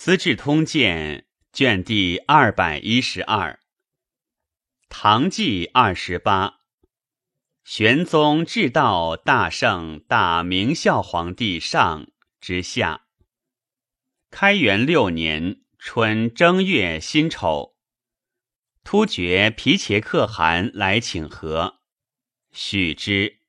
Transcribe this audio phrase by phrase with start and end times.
[0.00, 3.60] 资治通鉴》卷第二百一十二，
[4.88, 6.60] 唐纪二十八，
[7.64, 12.08] 玄宗至道大圣大明孝皇帝上
[12.40, 13.08] 之下。
[14.30, 17.76] 开元六年春正月辛丑，
[18.82, 21.80] 突厥皮切可汗来请和，
[22.52, 23.40] 许之。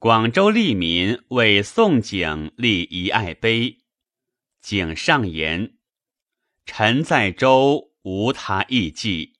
[0.00, 3.79] 广州利民为宋景立遗爱碑。
[4.60, 5.78] 景上言
[6.66, 9.38] ：“臣在周无他异计，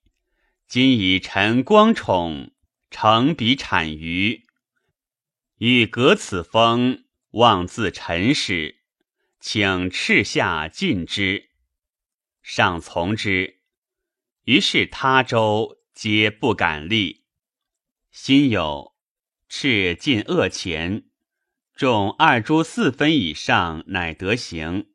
[0.67, 2.51] 今以臣光宠，
[2.89, 4.45] 承彼产于，
[5.57, 8.81] 欲革此封，妄自臣使，
[9.39, 11.49] 请敕下禁之。
[12.41, 13.61] 上从之。
[14.45, 17.25] 于是他州皆不敢立。
[18.11, 18.95] 心有，
[19.47, 21.05] 敕禁恶钱，
[21.75, 24.87] 重二铢四分以上，乃得行。”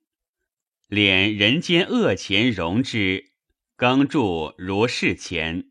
[0.88, 3.32] 敛人间恶钱容之，
[3.74, 5.70] 耕铸如是钱。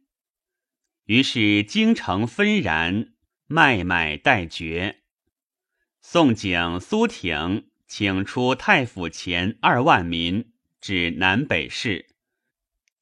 [1.06, 3.14] 于是京城纷然，
[3.48, 5.04] 卖买待绝。
[6.02, 12.08] 宋景、苏挺请出太府钱二万民，至南北市，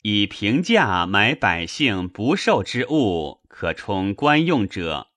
[0.03, 5.07] 以平价买百姓不受之物，可充官用者。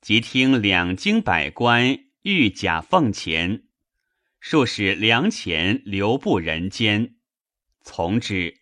[0.00, 3.64] 即听两京百官御甲奉钱。
[4.48, 7.16] 数使粮钱流布人间，
[7.82, 8.60] 从之。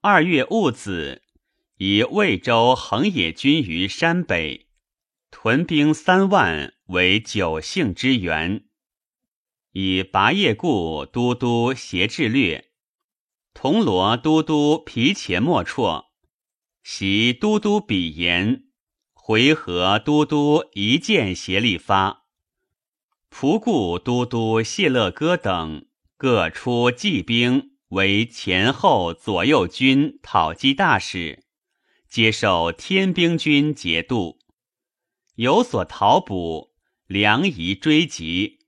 [0.00, 1.22] 二月戊子，
[1.78, 4.68] 以魏州横野军于山北，
[5.32, 8.64] 屯兵三万为九姓之援。
[9.72, 12.70] 以拔叶固都督协制略，
[13.52, 16.04] 铜锣都督皮且莫绰，
[16.84, 18.66] 袭都督比延，
[19.12, 22.19] 回纥都督一剑协力发。
[23.30, 25.86] 仆固都督谢勒哥等
[26.16, 31.44] 各出骑兵为前后左右军讨击大使，
[32.08, 34.38] 接受天兵军节度，
[35.36, 36.72] 有所讨补，
[37.06, 38.66] 粮夷追击，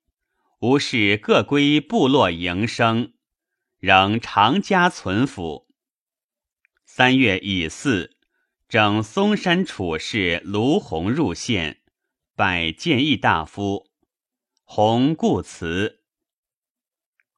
[0.61, 3.13] 无事各归部落营生，
[3.79, 5.67] 仍常家存府。
[6.87, 8.17] 三月乙巳，
[8.69, 11.83] 整嵩山处士卢洪入县，
[12.35, 13.92] 拜谏议大夫。
[14.75, 16.01] 洪故辞。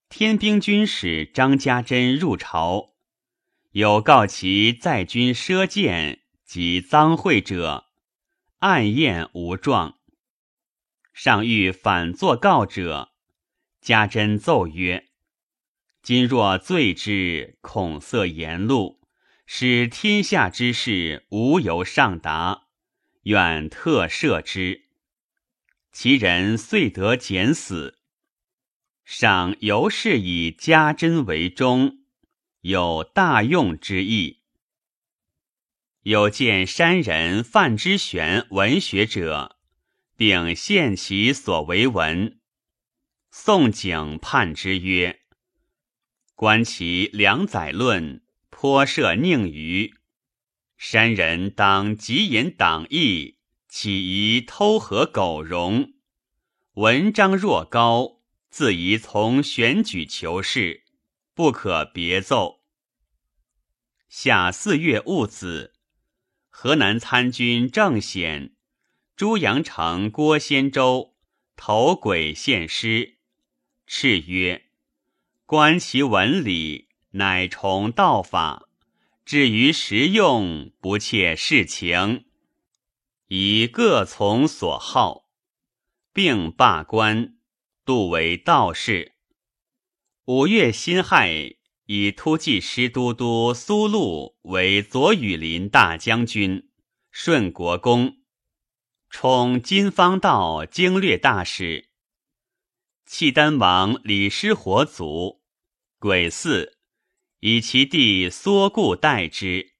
[0.09, 2.95] 天兵军使张家珍入朝，
[3.73, 7.87] 有告其在军赊剑及赃贿者，
[8.61, 9.99] 暗验无状。
[11.13, 13.09] 上欲反作告者，
[13.81, 15.09] 家珍奏曰
[16.05, 19.01] ：“今若罪之，恐色言路，
[19.45, 22.69] 使天下之事无由上达，
[23.25, 24.83] 愿特赦之。”
[25.95, 28.01] 其人遂得减死。
[29.05, 31.99] 赏尤是以家珍为忠，
[32.63, 34.41] 有大用之意。
[36.03, 39.57] 有见山人范之玄文学者，
[40.17, 42.41] 并献其所为文。
[43.31, 45.21] 宋景判之曰
[46.35, 49.95] ：“观其良宰论，颇涉宁愚。
[50.77, 53.39] 山人当极言党义。”
[53.77, 55.95] 岂宜偷合苟容？
[56.75, 60.85] 文章若高，自宜从选举求是，
[61.35, 62.61] 不可别奏。
[64.09, 65.73] 夏四月戊子，
[66.49, 68.55] 河南参军郑显、
[69.17, 71.17] 朱阳城郭仙州
[71.57, 73.17] 投轨献诗，
[73.89, 74.67] 敕曰
[75.47, 78.69] ：“观其文理，乃崇道法；
[79.25, 82.27] 至于实用，不切事情。”
[83.37, 85.25] 以各从所好，
[86.13, 87.37] 并罢官，
[87.85, 89.17] 度为道士。
[90.27, 91.57] 五月辛亥，
[91.87, 96.71] 以突骑师都督苏禄为左羽林大将军、
[97.11, 98.19] 顺国公，
[99.11, 101.91] 充金方道经略大使。
[103.05, 105.43] 契丹王李师火祖，
[105.99, 106.79] 鬼寺，
[107.41, 109.73] 以其弟缩固代之。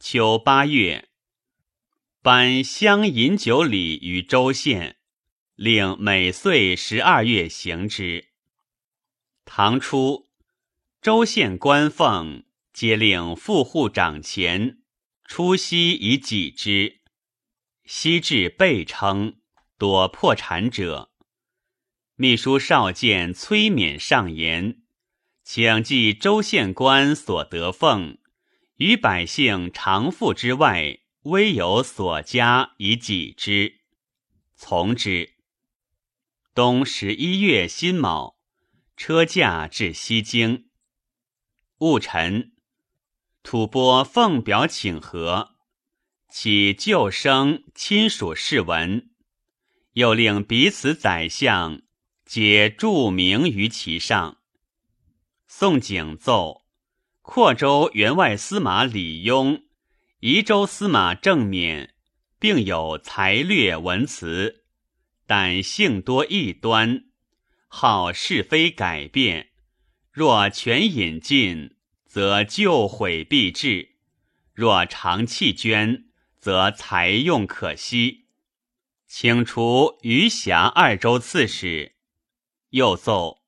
[0.00, 1.09] 秋八月。
[2.22, 4.98] 颁乡饮酒礼于州县，
[5.54, 8.28] 令每岁十二月行之。
[9.46, 10.28] 唐初，
[11.00, 12.44] 州县官俸
[12.74, 14.82] 皆令副户掌钱，
[15.24, 17.00] 出息以给之。
[17.86, 19.36] 昔至备称，
[19.78, 21.10] 多破产者。
[22.16, 24.82] 秘书少监崔勉上言，
[25.42, 28.18] 请记州县官所得俸，
[28.76, 30.99] 于百姓常富之外。
[31.24, 33.80] 微有所加以己之，
[34.54, 35.34] 从之。
[36.54, 38.38] 冬十一月辛卯，
[38.96, 40.70] 车驾至西京。
[41.76, 42.52] 戊辰，
[43.42, 45.56] 吐蕃奉表请和，
[46.30, 49.10] 起旧生亲属事文，
[49.92, 51.82] 又令彼此宰相。
[52.24, 54.38] 皆注明于其上。
[55.46, 56.62] 宋景奏：
[57.20, 59.64] 扩州员外司马李邕、
[60.20, 61.92] 宜州司马郑勉，
[62.38, 64.64] 并有才略文辞，
[65.26, 67.04] 但性多异端，
[67.68, 69.52] 好是非改变。
[70.12, 73.96] 若全引进，则旧毁必至；
[74.52, 76.04] 若长弃捐，
[76.38, 78.26] 则才用可惜。
[79.06, 81.94] 请除余霞二州刺史。
[82.70, 83.38] 又奏。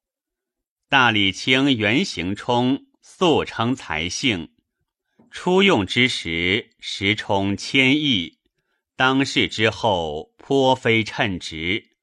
[0.89, 4.52] 大理卿袁行冲素称才性，
[5.33, 8.39] 初用之时，时充千亿；
[8.97, 11.97] 当世之后，颇非称职，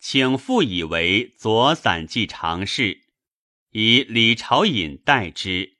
[0.00, 3.02] 请复以为左散记常侍，
[3.72, 5.76] 以李朝隐代之。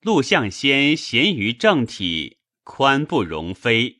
[0.00, 3.98] 陆象先贤于政体，宽不容非，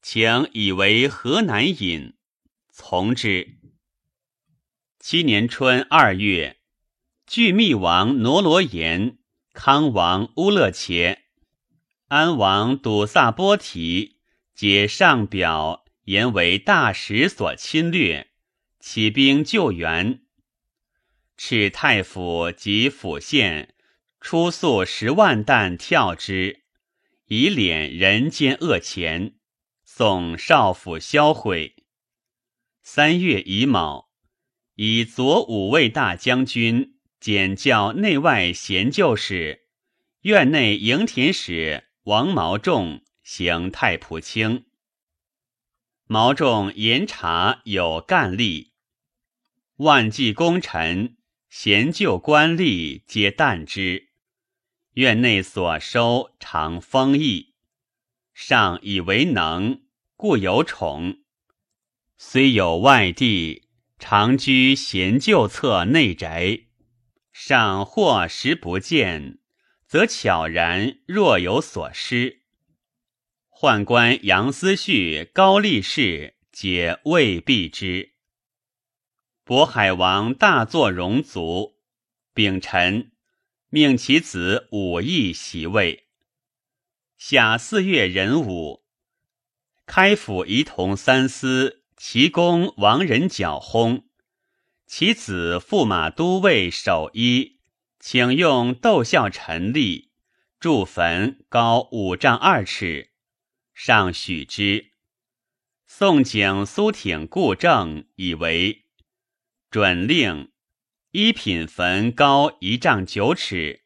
[0.00, 2.14] 请以为河南尹，
[2.72, 3.58] 从之。
[5.00, 6.58] 七年春二月。
[7.26, 9.18] 据密王挪罗延、
[9.52, 11.26] 康王乌勒切、
[12.10, 14.16] 安王笃萨波提，
[14.52, 18.32] 解上表言为大使所侵略，
[18.80, 20.22] 起兵救援。
[21.38, 23.76] 敕太府及府县
[24.20, 26.64] 出粟十万担跳之，
[27.26, 29.36] 以敛人间恶钱。
[29.84, 31.76] 送少府销毁。
[32.82, 34.10] 三月乙卯，
[34.74, 36.96] 以左五卫大将军。
[37.20, 39.66] 简教内外贤旧使，
[40.22, 44.64] 院内营田使王毛仲行太仆卿。
[46.06, 48.70] 毛仲严察有干吏，
[49.76, 51.18] 万计功臣
[51.48, 54.08] 贤旧官吏皆惮之。
[54.94, 57.54] 院内所收常丰溢，
[58.34, 59.82] 上以为能，
[60.16, 61.20] 故有宠。
[62.18, 63.68] 虽有外地，
[64.00, 66.62] 常居贤旧侧内宅。
[67.30, 69.38] 上或时不见，
[69.90, 72.42] 则悄然若有所失。
[73.50, 78.12] 宦官杨思绪、高力士皆未必之。
[79.44, 81.74] 渤海王大作戎卒，
[82.32, 83.10] 秉臣，
[83.68, 86.06] 命其子武义袭位。
[87.18, 88.84] 夏四月壬午，
[89.86, 94.04] 开府仪同三司齐公王仁角薨。
[94.86, 97.59] 其子驸马都尉守一，
[98.00, 100.10] 请用斗孝陈立
[100.58, 103.10] 筑坟，高五丈二尺，
[103.74, 104.92] 上许之。
[105.86, 108.86] 宋景、苏挺、顾正以为
[109.70, 110.50] 准令。
[111.10, 113.82] 一品坟高一丈九尺，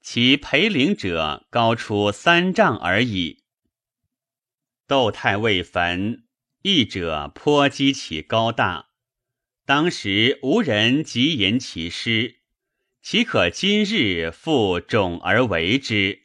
[0.00, 3.44] 其陪陵者高出三丈而已。
[4.88, 6.24] 窦太尉坟，
[6.62, 8.88] 义者颇讥其高大。
[9.64, 12.40] 当时无人及言其师，
[13.02, 16.20] 岂可今日复种而为之？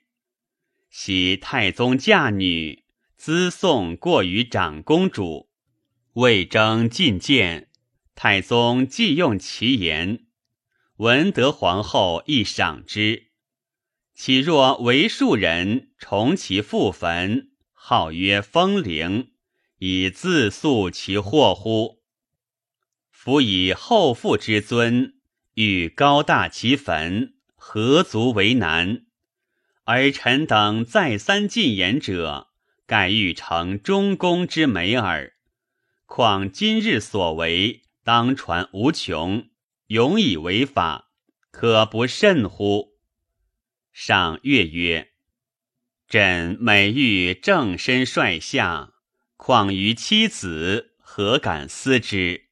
[0.91, 2.83] 喜太宗嫁女，
[3.15, 5.49] 资送过于长公主，
[6.13, 7.71] 未征进谏，
[8.13, 10.27] 太宗既用其言，
[10.97, 13.31] 闻得皇后亦赏之。
[14.13, 19.31] 岂若为庶人重其父坟，号曰风陵，
[19.79, 22.03] 以自诉其祸乎？
[23.09, 25.15] 夫以后父之尊，
[25.57, 29.07] 欲高大其坟，何足为难？
[29.85, 32.49] 而臣等再三进言者，
[32.85, 35.33] 盖欲成中宫之美耳。
[36.05, 39.47] 况今日所为，当传无穷，
[39.87, 41.09] 永以为法，
[41.49, 42.89] 可不慎乎？
[43.91, 45.09] 上月曰
[46.07, 48.93] ：“朕每欲正身率下，
[49.35, 52.45] 况于妻子，何敢思之？”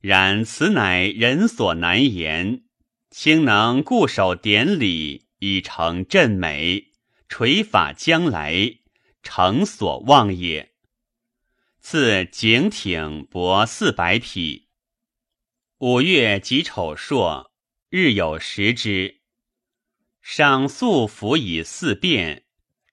[0.00, 2.62] 然此乃人所难言，
[3.10, 6.92] 卿能固守典礼，以成朕美，
[7.28, 8.78] 垂法将来，
[9.22, 10.72] 诚所望也。
[11.80, 14.68] 赐景挺帛四百匹。
[15.78, 17.50] 五月己丑朔，
[17.88, 19.20] 日有食之。
[20.20, 22.44] 赏素服以四变，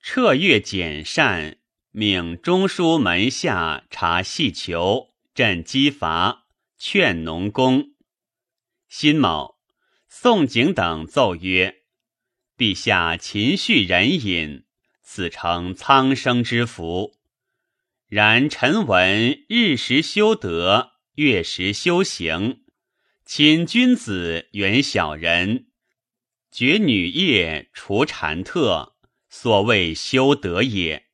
[0.01, 1.57] 彻月简善，
[1.91, 6.45] 命中书门下查细求，朕积伐。
[6.77, 7.96] 劝农工，
[8.89, 9.55] 辛卯，
[10.10, 11.84] 宋景等奏曰
[12.58, 14.65] ：“陛下勤恤人隐，
[15.01, 17.13] 此诚苍生之福。
[18.08, 22.63] 然臣闻日时修德，月时修行，
[23.25, 25.67] 亲君子远小人，
[26.51, 28.96] 绝女业除禅特，
[29.29, 31.05] 所谓修德也。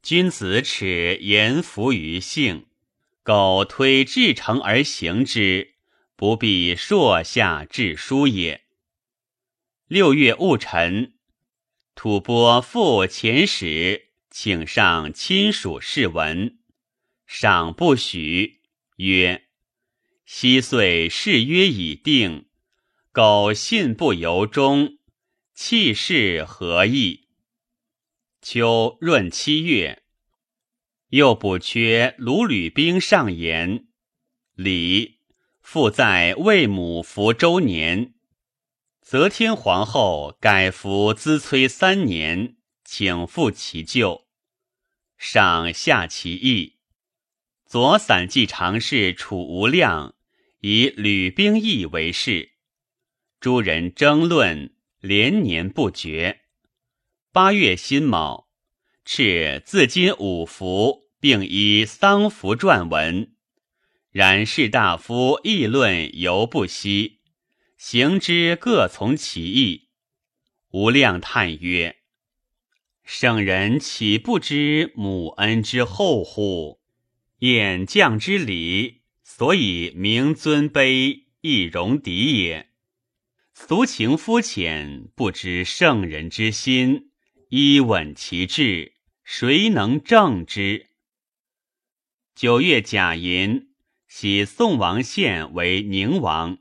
[0.00, 2.66] 君子耻言服于性，
[3.24, 5.74] 苟推至诚而行之，
[6.16, 8.64] 不必硕下至书也。
[9.86, 11.14] 六月戊辰，
[11.94, 16.58] 吐蕃复遣使，请上亲属试文，
[17.26, 18.62] 赏不许，
[18.96, 19.44] 曰。
[20.24, 22.46] 昔岁誓约已定，
[23.12, 24.98] 苟信不由衷，
[25.54, 27.28] 弃事何益？
[28.40, 30.01] 秋闰七月，
[31.12, 33.86] 又补缺卢吕兵上言。
[34.54, 35.18] 李
[35.60, 38.14] 复在魏母服周年，
[39.02, 44.26] 则天皇后改服资催三年，请复其旧，
[45.18, 46.78] 上下其意。
[47.66, 50.14] 左散骑常侍楚无量。
[50.60, 52.52] 以吕兵役为事，
[53.40, 56.42] 诸人争论，连年不绝。
[57.32, 58.48] 八月辛卯，
[59.04, 63.30] 敕自今五服，并以丧服撰文。
[64.10, 67.20] 然士大夫议论犹不息，
[67.76, 69.90] 行之各从其意。
[70.72, 71.98] 无量叹曰
[73.04, 76.80] ：“圣人岂不知母恩之厚乎？
[77.38, 82.68] 演将之礼。”所以名尊卑亦容敌也。
[83.54, 87.10] 俗情肤浅，不知圣人之心，
[87.48, 88.92] 依稳其志，
[89.24, 90.88] 谁能正之？
[92.34, 93.68] 九月甲寅，
[94.08, 96.58] 喜宋王宪为宁王，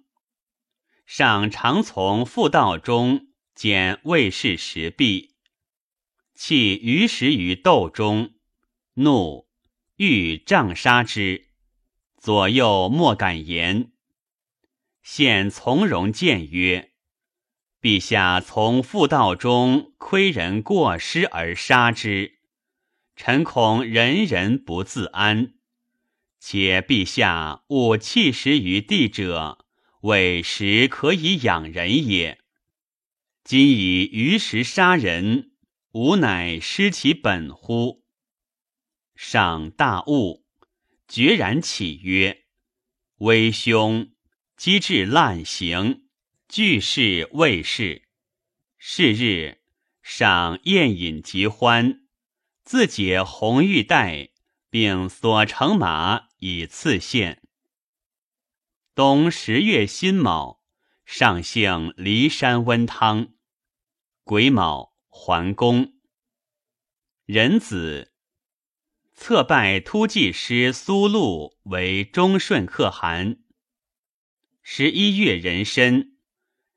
[1.06, 5.38] 上常从妇道中见卫士石壁，
[6.36, 8.34] 弃于石于斗中，
[8.96, 9.48] 怒，
[9.96, 11.48] 欲杖杀之。
[12.18, 13.94] 左右莫敢言。
[15.02, 16.92] 现从容谏曰
[17.82, 22.40] ：“陛下从妇道中窥人过失而杀之，
[23.16, 25.56] 臣恐人人不自安。
[26.44, 29.64] 且陛下勿弃食于地者，
[30.02, 32.40] 为食可以养人也。
[33.44, 35.52] 今以鱼食杀人，
[35.92, 38.04] 吾乃失其本乎？”
[39.16, 40.44] 上大悟。
[41.08, 42.46] 决然起曰
[43.20, 44.12] ：“威兄，
[44.56, 46.06] 机智滥行，
[46.48, 48.08] 俱是未事。”
[48.80, 49.60] 是日，
[50.02, 52.08] 赏宴饮极欢，
[52.64, 54.30] 自解红玉带，
[54.70, 57.40] 并所乘马以赐献。
[58.96, 60.64] 冬十月辛卯，
[61.06, 63.34] 上幸骊山温汤。
[64.24, 65.94] 癸卯，还宫。
[67.26, 68.12] 壬子。
[69.14, 73.44] 策拜突骑师苏禄为忠顺可汗。
[74.64, 76.18] 十一月壬申，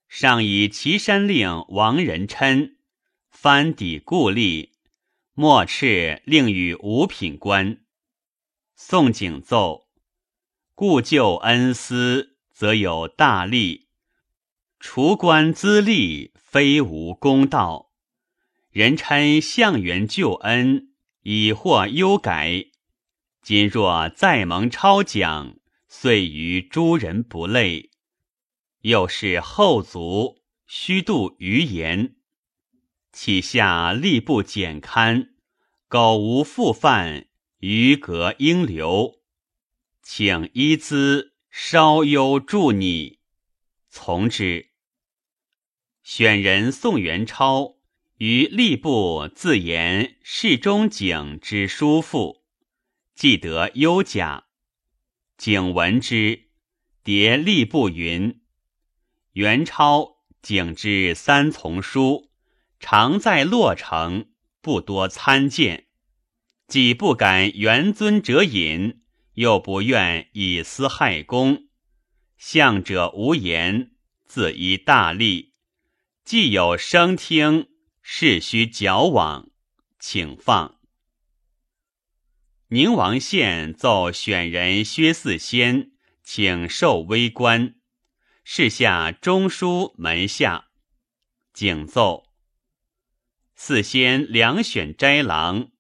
[0.08, 2.76] 上以岐山令王仁琛
[3.30, 4.72] 藩抵故吏，
[5.32, 7.83] 莫敕令与五品官。
[8.86, 9.86] 宋景奏：
[10.74, 13.88] 故旧恩思，则有大利；
[14.78, 17.92] 除官资吏，非无公道。
[18.68, 20.90] 人称向元救恩。
[21.22, 22.66] 已获优改，
[23.40, 25.56] 今若再蒙超奖，
[25.88, 27.90] 遂于诸人不累。
[28.82, 32.16] 又是后族虚度余言，
[33.10, 35.30] 岂下吏部简刊，
[35.88, 37.28] 苟无复犯，
[37.66, 39.22] 余格应留，
[40.02, 43.20] 请依资稍优助你，
[43.88, 44.68] 从之。
[46.02, 47.76] 选人宋元超。
[48.18, 52.44] 于吏部自言世中景之叔父，
[53.14, 54.44] 既得优甲。
[55.38, 56.50] 景闻之，
[57.02, 58.42] 迭吏部云：
[59.32, 62.30] 元超景之三从书，
[62.78, 64.28] 常在洛城，
[64.60, 65.86] 不多参见。
[66.74, 69.00] 既不敢元尊者隐，
[69.34, 71.68] 又不愿以私害公，
[72.36, 73.92] 相者无言，
[74.24, 75.54] 自依大利。
[76.24, 77.68] 既有声听。
[78.02, 79.50] 事须矫枉，
[80.00, 80.80] 请放。
[82.70, 85.92] 宁王宪奏选人薛四仙，
[86.24, 87.76] 请受微官。
[88.42, 90.70] 事下中书门下，
[91.52, 92.24] 景奏。
[93.54, 95.70] 四仙两选斋郎，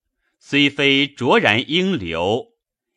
[0.46, 2.52] 虽非卓然应留，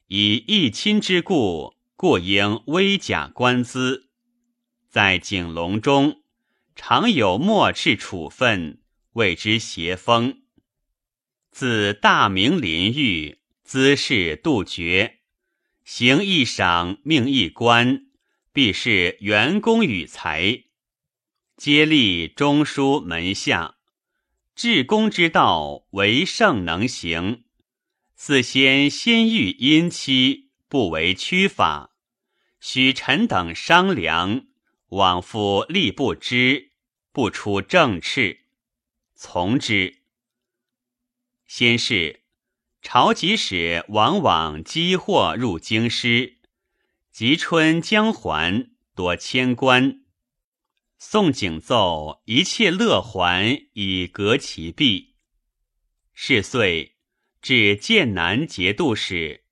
[0.08, 4.10] 以义亲之故，故应微假官资。
[4.89, 6.24] 在景隆中，
[6.75, 8.82] 常有莫斥处分。
[9.13, 10.42] 谓之邪风。
[11.50, 15.20] 自大明临狱，姿势杜绝，
[15.86, 18.08] 行一赏，命一官，
[18.51, 20.66] 必是元功与才，
[21.56, 23.76] 皆立中书门下。
[24.58, 27.44] 至公之道，为圣能行。
[28.16, 31.92] 自先先欲因期，不为屈法。
[32.60, 34.48] 许臣等商量，
[34.90, 36.72] 往复力不知，
[37.12, 38.46] 不出正斥，
[39.14, 40.00] 从之。
[41.46, 42.24] 先是，
[42.82, 46.40] 朝集使往往积货入京师，
[47.12, 50.02] 及春将还，多迁官。
[51.00, 55.16] 宋景奏一切乐还以革其弊。
[56.12, 56.96] 是岁，
[57.39, 59.44] 至剑南节度使，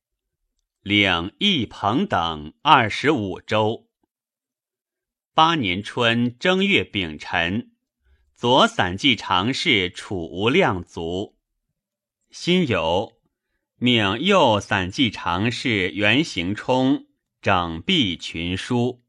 [0.82, 3.88] 领义朋等二十五州。
[5.36, 7.74] 八年春正月丙辰，
[8.34, 11.38] 左散骑常侍楚无量卒。
[12.32, 13.18] 辛酉，
[13.76, 17.06] 命右散骑常侍袁行冲
[17.40, 19.05] 整璧群书。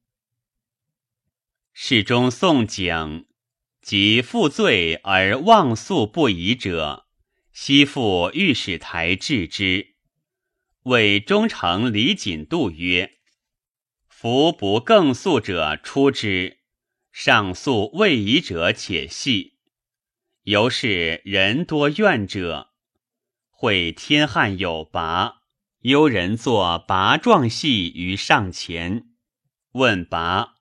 [1.79, 3.27] 世中宋景，
[3.83, 7.05] 及负罪而忘诉不已者，
[7.53, 9.95] 悉复御史台治之。
[10.85, 13.19] 谓忠诚李锦度曰
[14.09, 16.61] ：“夫不更诉者出之，
[17.13, 19.59] 上诉未已者且系。
[20.45, 22.71] 由是人多怨者，
[23.51, 25.43] 会天汉有拔，
[25.83, 29.11] 幽人作拔状戏于上前，
[29.73, 30.55] 问拔。”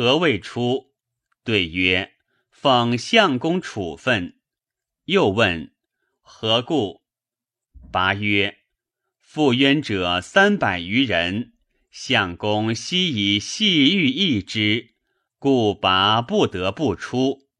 [0.00, 0.94] 何谓出？
[1.44, 2.14] 对曰
[2.50, 4.40] ：“奉相公处分。”
[5.04, 5.74] 又问
[6.22, 7.02] ：“何故？”
[7.92, 8.60] 拔曰
[9.20, 11.52] ：“负冤者三百余人，
[11.90, 14.94] 相公悉以细欲议之，
[15.38, 17.50] 故拔不得不出。”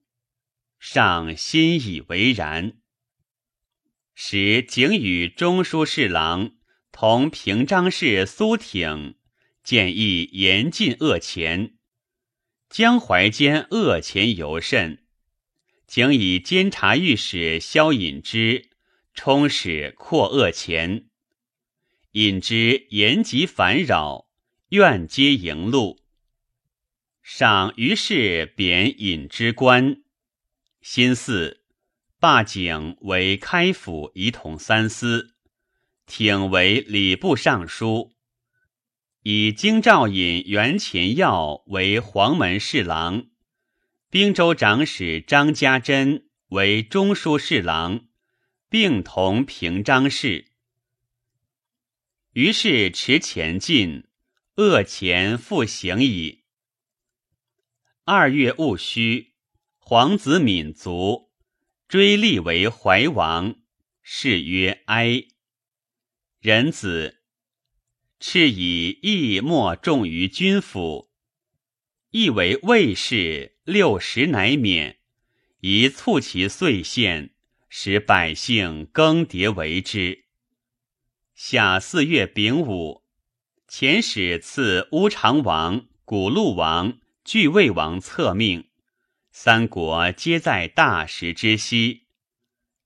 [0.81, 2.79] 上心以为然。
[4.15, 6.53] 时景与中书侍郎
[6.91, 9.17] 同平章事苏挺
[9.63, 11.77] 建议严禁恶钱。
[12.71, 15.03] 江淮间恶钱尤甚，
[15.89, 18.71] 景以监察御史萧引之
[19.13, 21.07] 充使扩恶钱。
[22.13, 24.29] 引之言及烦扰，
[24.69, 25.99] 愿皆迎路。
[27.25, 30.05] 上于是贬引之官。
[30.81, 31.63] 新巳，
[32.21, 35.35] 罢景为开府仪同三司，
[36.07, 38.13] 挺为礼部尚书。
[39.23, 43.27] 以京兆尹袁乾耀为黄门侍郎，
[44.09, 48.07] 兵州长史张家珍为中书侍郎，
[48.71, 50.47] 并同平章事。
[52.33, 54.05] 于是持前进，
[54.57, 56.45] 恶前复行矣。
[58.05, 59.35] 二月戊戌，
[59.77, 61.31] 皇子敏卒，
[61.87, 63.57] 追立为怀王，
[64.03, 65.25] 谥曰哀。
[66.41, 67.20] 仁子。
[68.21, 71.09] 敕以义莫重于君府，
[72.11, 74.99] 亦为魏氏六十乃免，
[75.61, 77.31] 以促其岁献，
[77.71, 80.27] 使百姓更迭为之。
[81.35, 83.05] 夏四月丙午，
[83.67, 88.69] 遣使赐乌长王、古陆王、巨魏王册命，
[89.33, 92.03] 三国皆在大食之西。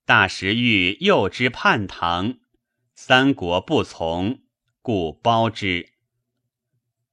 [0.05, 2.37] 大食欲诱之叛唐，
[2.93, 4.44] 三国不从。
[4.85, 5.93] 故包之。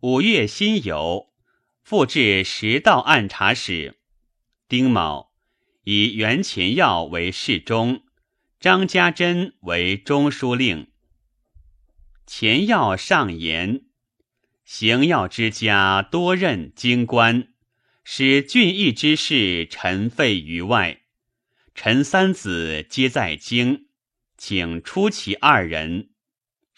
[0.00, 1.30] 五月辛酉，
[1.82, 3.98] 复置十道按察使。
[4.68, 5.32] 丁卯，
[5.84, 8.02] 以袁乾耀为侍中，
[8.60, 10.88] 张家珍为中书令。
[12.26, 13.86] 钱耀上言：
[14.66, 17.48] 行要之家多任京官，
[18.04, 21.00] 使俊逸之事尘废于外。
[21.74, 23.86] 臣三子皆在京，
[24.36, 26.10] 请出其二人。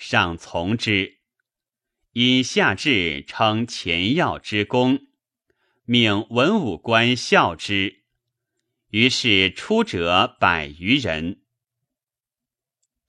[0.06, 1.16] 上从之，
[2.12, 5.06] 因下至称前要之功，
[5.86, 8.02] 命文武官效之。
[8.90, 11.40] 于是出者百余人。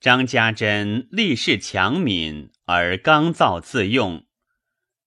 [0.00, 4.24] 张家珍立事强敏而刚躁自用，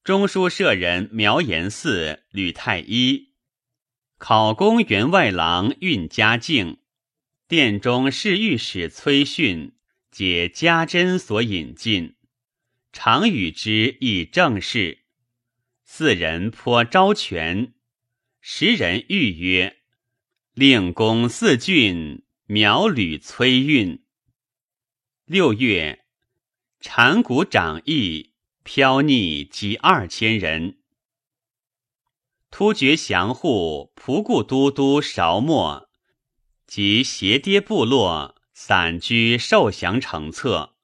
[0.04, 3.34] 中书舍人苗延嗣、吕太医，
[4.20, 6.78] 考功员外郎运嘉靖，
[7.48, 9.74] 殿中侍御史崔训。
[10.12, 12.16] 解家珍所引进，
[12.92, 15.06] 常与之议政事。
[15.84, 17.74] 四人颇招权，
[18.42, 19.78] 时人誉曰
[20.54, 24.04] ：“令公四郡，苗吕崔运。”
[25.26, 26.06] 六月，
[26.80, 30.80] 禅谷长义飘逆及二千人。
[32.50, 35.88] 突厥降户仆固都督韶墨
[36.66, 38.39] 及斜跌部落。
[38.62, 40.76] 散居受降成册，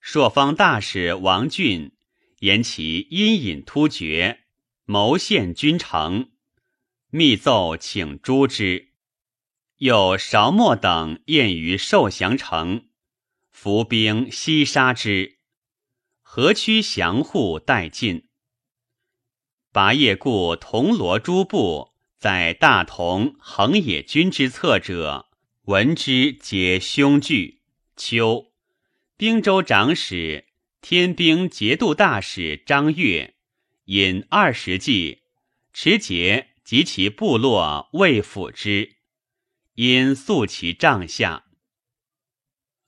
[0.00, 1.96] 朔方大使王俊
[2.38, 4.44] 言其阴隐突厥，
[4.84, 6.30] 谋献君城，
[7.10, 8.92] 密奏请诛之。
[9.78, 12.86] 又韶墨等宴于寿祥城，
[13.50, 15.40] 伏兵西杀之。
[16.22, 18.28] 河曲降户殆尽。
[19.72, 25.28] 拔叶固铜锣诸部在大同横野军之侧者，
[25.66, 27.60] 闻之皆凶惧。
[27.96, 28.52] 秋，
[29.16, 30.48] 兵州长史、
[30.80, 33.36] 天兵节度大使张悦
[33.84, 35.22] 引二十骑
[35.72, 38.96] 持节及其部落未抚之。
[39.74, 41.44] 因诉其帐下，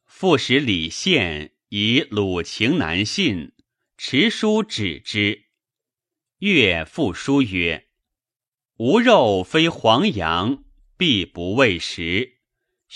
[0.04, 3.52] 副使李宪以鲁情难信，
[3.96, 5.44] 持书指之。
[6.38, 7.86] 岳复书曰
[8.78, 10.64] ：“吾肉非黄羊，
[10.96, 12.33] 必不喂食；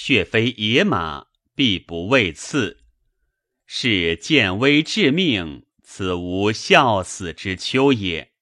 [0.01, 2.85] 血非野马，必不畏刺。
[3.67, 8.33] 是见危致命，此无孝死之秋也。”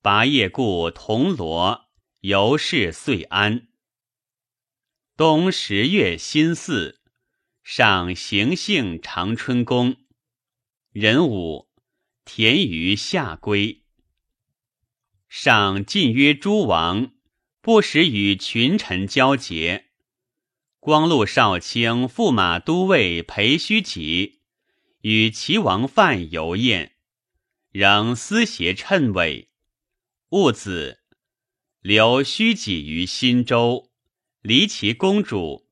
[0.00, 1.90] 拔叶故铜锣，
[2.20, 3.68] 由是遂安。
[5.14, 7.00] 冬十月辛巳，
[7.62, 9.96] 上行幸长春宫。
[10.90, 11.68] 壬午，
[12.24, 13.84] 田于下归。
[15.28, 17.12] 上晋曰诸王，
[17.60, 19.85] 不时与群臣交结。
[20.86, 24.42] 光禄少卿、驸马都尉裴虚己
[25.00, 26.92] 与齐王范游宴，
[27.72, 29.50] 仍私携称尾。
[30.28, 31.00] 戊子，
[31.80, 33.90] 留虚己于新州。
[34.42, 35.68] 离齐公主，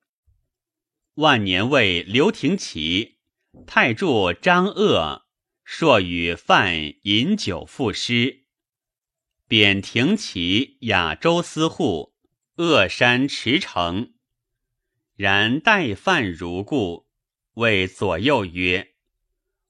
[1.14, 3.20] 万年尉刘廷奇、
[3.68, 5.26] 太助张鄂
[5.62, 8.46] 朔与范饮酒赋诗，
[9.46, 12.16] 贬廷奇雅州司户，
[12.56, 14.13] 鄂山驰骋。
[15.16, 17.06] 然待范如故，
[17.54, 18.94] 谓左右曰：“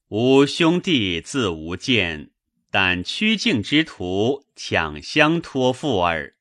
[0.08, 2.30] 吾兄弟自无见，
[2.70, 6.36] 但曲靖之徒，抢相托付耳。”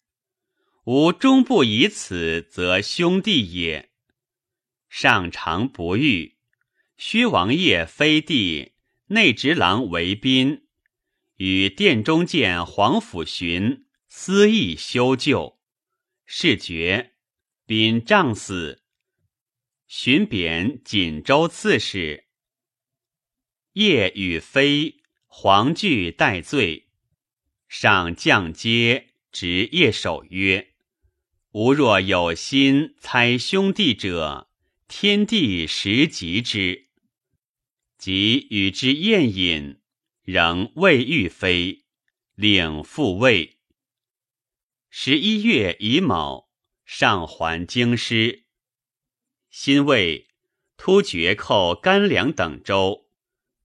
[0.85, 3.89] 吾终不以此，则兄弟也。
[4.89, 6.37] 上常不遇。
[6.97, 8.73] 薛王爷非弟，
[9.07, 10.63] 内直郎为宾，
[11.37, 15.57] 与殿中见皇甫巡私议修旧。
[16.25, 17.13] 事决，
[17.65, 18.82] 宾仗死。
[19.95, 22.25] 巡贬锦州刺史。
[23.73, 26.89] 夜与妃黄惧待罪，
[27.67, 30.73] 上降阶，执夜守曰。
[31.51, 34.49] 吾若有心猜兄弟者，
[34.88, 36.88] 天地实及之。
[37.99, 39.79] 即与之宴饮，
[40.23, 41.86] 仍未遇妃，
[42.34, 43.60] 领复位。
[44.89, 46.49] 十一月乙卯，
[46.84, 48.42] 上还京师。
[49.55, 50.29] 辛未，
[50.77, 53.05] 突厥寇甘凉等州，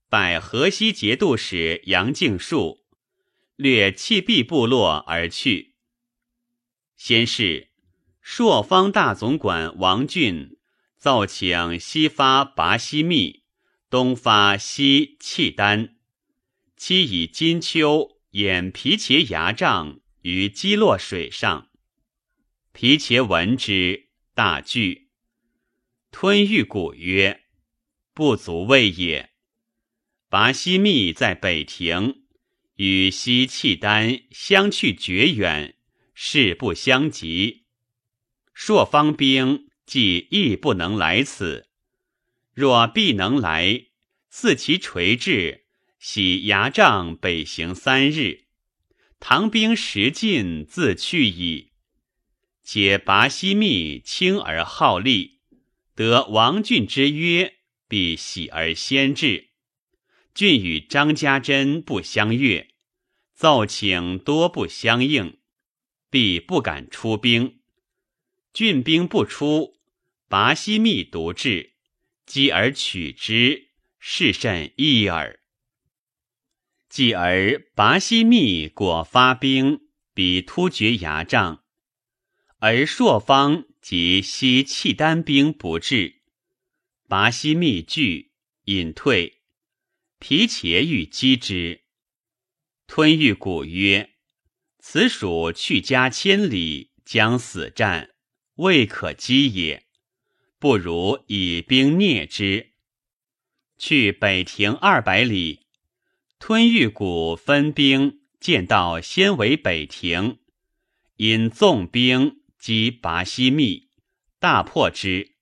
[0.07, 2.85] 拜河西节度使杨敬树，
[3.55, 5.73] 略弃毕部落而去。
[6.95, 7.69] 先是。
[8.21, 10.59] 朔方大总管王俊
[10.99, 13.41] 奏请西发拔西密，
[13.89, 15.95] 东发西契丹，
[16.77, 21.69] 期以金丘掩皮茄牙帐于击落水上。
[22.73, 25.08] 皮茄闻之，大惧。
[26.11, 27.43] 吞玉鼓曰
[28.13, 29.29] ：“不足畏也。
[30.27, 32.23] 拔西密在北庭，
[32.75, 35.75] 与西契丹相去绝远，
[36.13, 37.65] 势不相及。”
[38.53, 41.69] 朔方兵既亦不能来此，
[42.53, 43.85] 若必能来，
[44.27, 45.65] 自其垂至，
[45.97, 48.45] 喜牙帐北行三日，
[49.19, 51.71] 唐兵食尽，自去矣。
[52.61, 55.38] 且拔西密轻而好利，
[55.99, 57.55] 得王俊之约，
[57.89, 59.49] 必喜而先至。
[60.33, 62.69] 俊与张家珍不相悦，
[63.35, 65.39] 奏请多不相应，
[66.09, 67.59] 必不敢出兵。
[68.53, 69.75] 郡兵不出，
[70.29, 71.73] 拔西密独至，
[72.25, 75.41] 击而取之，是甚异耳。
[76.87, 79.81] 继而拔西密果发兵，
[80.13, 81.65] 比突厥牙帐，
[82.59, 86.21] 而朔方及西契丹兵不至，
[87.07, 88.31] 拔西密惧，
[88.65, 89.41] 隐退。
[90.19, 91.81] 皮且欲击之，
[92.87, 94.11] 吞玉鼓曰
[94.79, 98.11] ：“此属去家千里，将死战。”
[98.59, 99.85] 未可击也，
[100.59, 102.73] 不如以兵灭之。
[103.77, 105.67] 去北庭二百里，
[106.39, 110.39] 吞玉谷分兵，见到先为北庭，
[111.15, 113.89] 引纵兵击拔西密，
[114.37, 115.37] 大破之。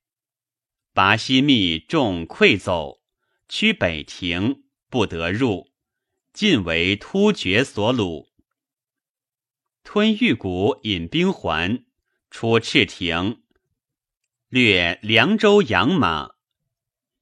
[0.93, 3.01] 拔西密众溃走，
[3.49, 5.71] 趋北庭，不得入，
[6.31, 8.27] 尽为突厥所虏。
[9.83, 11.83] 吞玉谷，引兵还，
[12.29, 13.41] 出赤亭，
[14.49, 16.35] 掠凉州养马。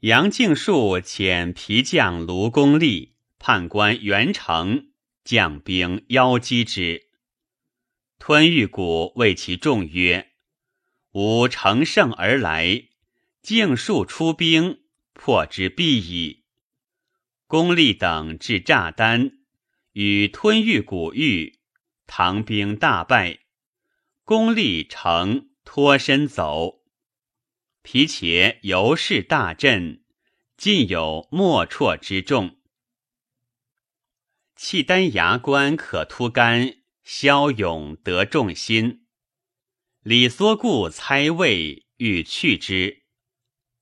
[0.02, 4.92] 杨敬树遣皮将卢公立、判官袁成
[5.24, 7.05] 将兵邀击之。
[8.18, 10.32] 吞玉谷谓其众曰
[11.14, 12.86] ：“吾乘胜而来，
[13.42, 14.82] 敬数出兵，
[15.14, 16.44] 破之必矣。”
[17.48, 19.40] 公立等至炸丹，
[19.92, 21.60] 与吞玉谷遇。
[22.08, 23.40] 唐兵大败，
[24.24, 26.84] 公立乘脱身走。
[27.82, 30.04] 皮且尤是大震，
[30.58, 32.58] 尽有莫辍之众。
[34.56, 39.06] 契丹牙关可突干，骁勇得众心。
[40.02, 43.04] 李缩固猜位，欲去之。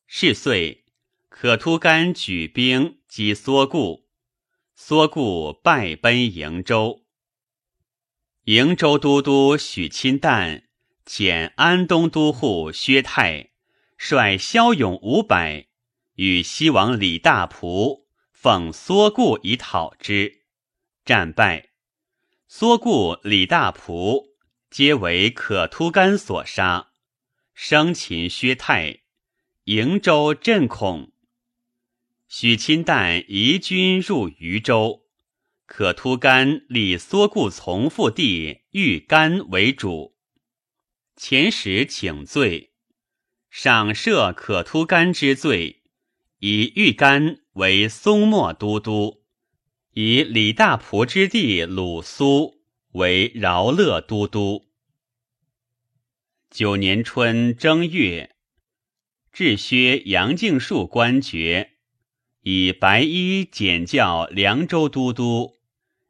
[0.06, 0.84] 是岁，
[1.30, 4.10] 可突干举兵击缩固，
[4.76, 7.06] 缩固败奔瀛州。
[8.44, 10.64] 瀛州都督许钦旦
[11.06, 13.52] 遣安东都护薛泰
[13.98, 15.68] 率骁勇五百，
[16.16, 20.44] 与西王李大仆奉缩固以讨之，
[21.06, 21.70] 战败。
[22.56, 24.28] 缩固、李大仆
[24.70, 26.92] 皆为可突干所杀，
[27.56, 29.00] 生擒薛泰，
[29.66, 31.12] 瀛州镇恐。
[32.28, 35.08] 许钦旦移军入渝州。
[35.66, 40.16] 可突干立缩固从父弟玉干为主，
[41.16, 42.76] 前使请罪，
[43.50, 45.82] 赏赦可突干之罪，
[46.38, 49.23] 以玉干为松漠都督，
[49.96, 54.66] 以李大仆之弟鲁苏为饶乐都督。
[56.50, 58.36] 九年春正月，
[59.32, 61.74] 置薛杨敬树官爵，
[62.42, 65.58] 以白衣简教凉州都督。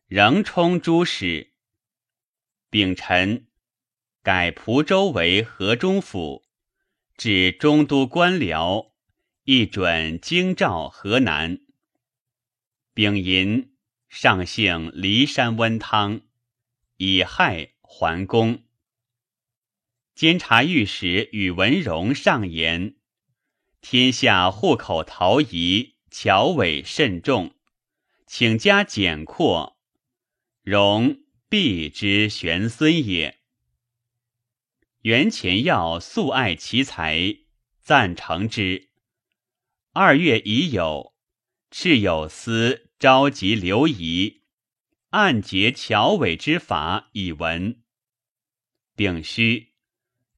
[0.07, 1.51] 仍充诸使，
[2.69, 3.47] 丙辰，
[4.21, 6.45] 改蒲州为河中府，
[7.17, 8.91] 至中都官僚，
[9.43, 11.59] 一准京兆河南。
[12.93, 13.72] 丙寅，
[14.15, 16.21] 上幸骊山温汤，
[16.97, 18.61] 以害桓公。
[20.13, 22.95] 监察御史宇文荣上言：
[23.81, 27.55] 天下户口逃移，侨尾甚重，
[28.27, 29.79] 请加简括。
[30.61, 33.39] 荣必之玄孙也。
[35.01, 37.39] 袁前要素爱其才，
[37.81, 38.91] 赞成之。
[39.91, 41.15] 二月已有，
[41.71, 44.43] 赤有司召集刘仪，
[45.09, 47.81] 暗结乔尾之法以闻。
[48.95, 49.73] 丙戌，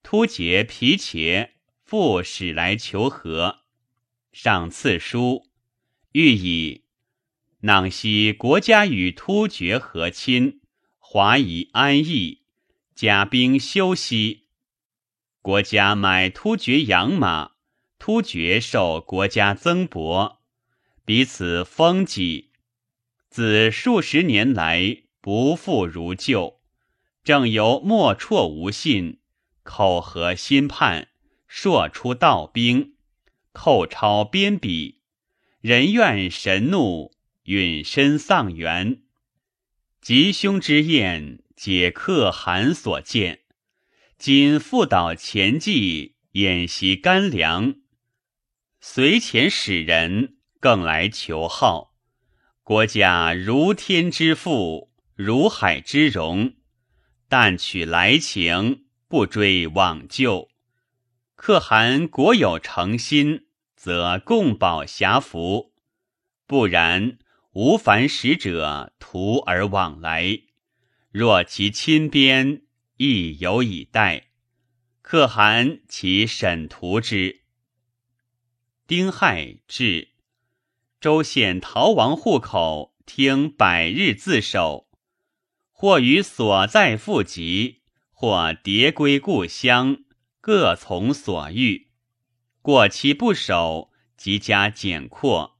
[0.01, 3.59] 突厥皮且复使来求和，
[4.31, 5.45] 上赐书，
[6.13, 6.85] 欲以。
[7.59, 10.61] 囊悉国家与突厥和亲，
[10.97, 12.45] 华以安逸，
[12.95, 14.47] 甲兵休息。
[15.43, 17.51] 国家买突厥养马，
[17.99, 20.37] 突厥受国家增帛，
[21.05, 22.53] 彼此风己。
[23.35, 26.61] 子数十年来不复如旧，
[27.21, 29.19] 正由莫辍无信，
[29.61, 31.09] 口合心叛，
[31.45, 32.93] 朔出道兵，
[33.51, 34.99] 寇超边鄙，
[35.59, 37.11] 人怨神怒。
[37.43, 39.01] 允身丧元，
[39.99, 43.41] 吉凶之宴，皆可汗所见。
[44.17, 47.75] 今复导前计，演习干粮，
[48.79, 51.94] 随前使人更来求号。
[52.65, 56.55] 国家如天之富，如海之荣，
[57.29, 60.49] 但取来情，不追往旧。
[61.35, 65.73] 可汗国有诚心，则共保遐福；
[66.47, 67.19] 不然。
[67.51, 70.39] 无凡使者徒而往来，
[71.11, 72.63] 若其亲边，
[72.97, 74.29] 亦有以待。
[75.03, 77.41] 可汗其审图之。
[78.87, 80.14] 丁亥至，
[81.05, 84.87] 州县逃亡户口，听百日自首，
[85.69, 89.97] 或于所在复籍，或迭归故乡，
[90.41, 91.91] 各从所欲。
[92.63, 95.59] 过期不守，即加减括。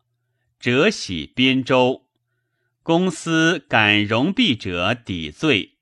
[0.60, 2.08] 折喜边州，
[2.82, 5.78] 公司敢容币者抵罪，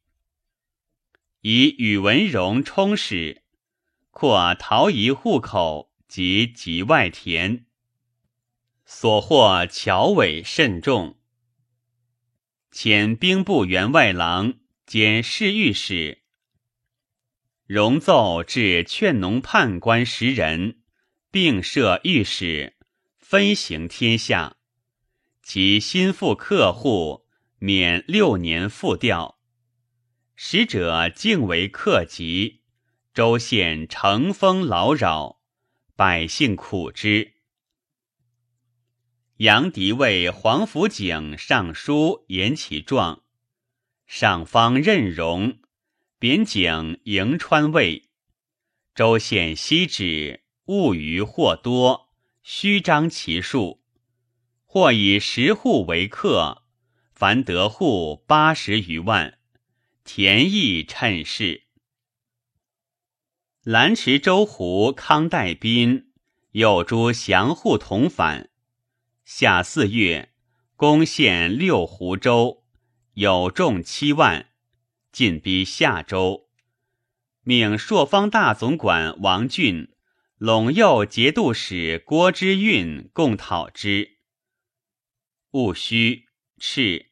[1.40, 3.44] 以宇文荣充使，
[4.12, 7.66] 扩逃移户口及籍外田，
[8.96, 11.18] 所获侨委甚重。
[12.72, 14.54] 遣兵部员外郎
[14.86, 16.22] 兼侍御史，
[17.66, 20.84] 荣奏至劝农判官十人，
[21.32, 22.78] 并设御史，
[23.18, 24.58] 分行天下。
[25.42, 27.26] 其心腹客户
[27.58, 29.40] 免六年复调，
[30.36, 32.62] 使者敬为客籍，
[33.14, 35.42] 州县乘风劳扰，
[35.96, 37.33] 百姓苦之。
[39.44, 43.24] 杨迪为黄甫景上书言其状，
[44.08, 45.60] 上方任容，
[46.18, 48.04] 贬景迎川尉。
[48.96, 53.82] 州县西指物余或多，虚张其数，
[54.64, 56.64] 或以十户为客，
[57.12, 59.40] 凡得户八十余万。
[60.06, 61.64] 田邑趁势，
[63.64, 66.14] 兰池州胡康代宾
[66.52, 68.52] 有诸降户同反。
[69.26, 70.34] 夏四月，
[70.76, 72.64] 攻陷六湖州，
[73.14, 74.50] 有众七万，
[75.12, 76.50] 进逼夏州。
[77.44, 79.90] 命朔方大总管王俊
[80.40, 84.18] 陇右节度使郭之运共讨之。
[85.52, 86.26] 戊戌，
[86.60, 87.08] 敕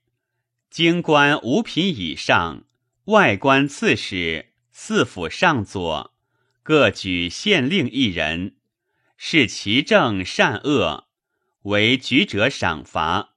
[0.70, 2.66] 京官五品以上。
[3.06, 6.14] 外官刺史、四府上佐
[6.62, 8.58] 各举县令一人，
[9.18, 11.10] 视其政善恶，
[11.64, 13.36] 为举者赏罚。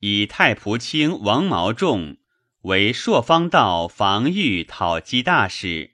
[0.00, 2.16] 以太仆卿王毛仲
[2.62, 5.92] 为朔方道防御讨击大使，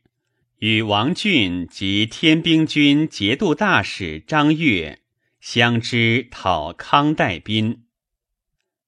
[0.58, 5.02] 与王俊及天兵军节度大使张悦
[5.40, 7.86] 相知讨康代宾。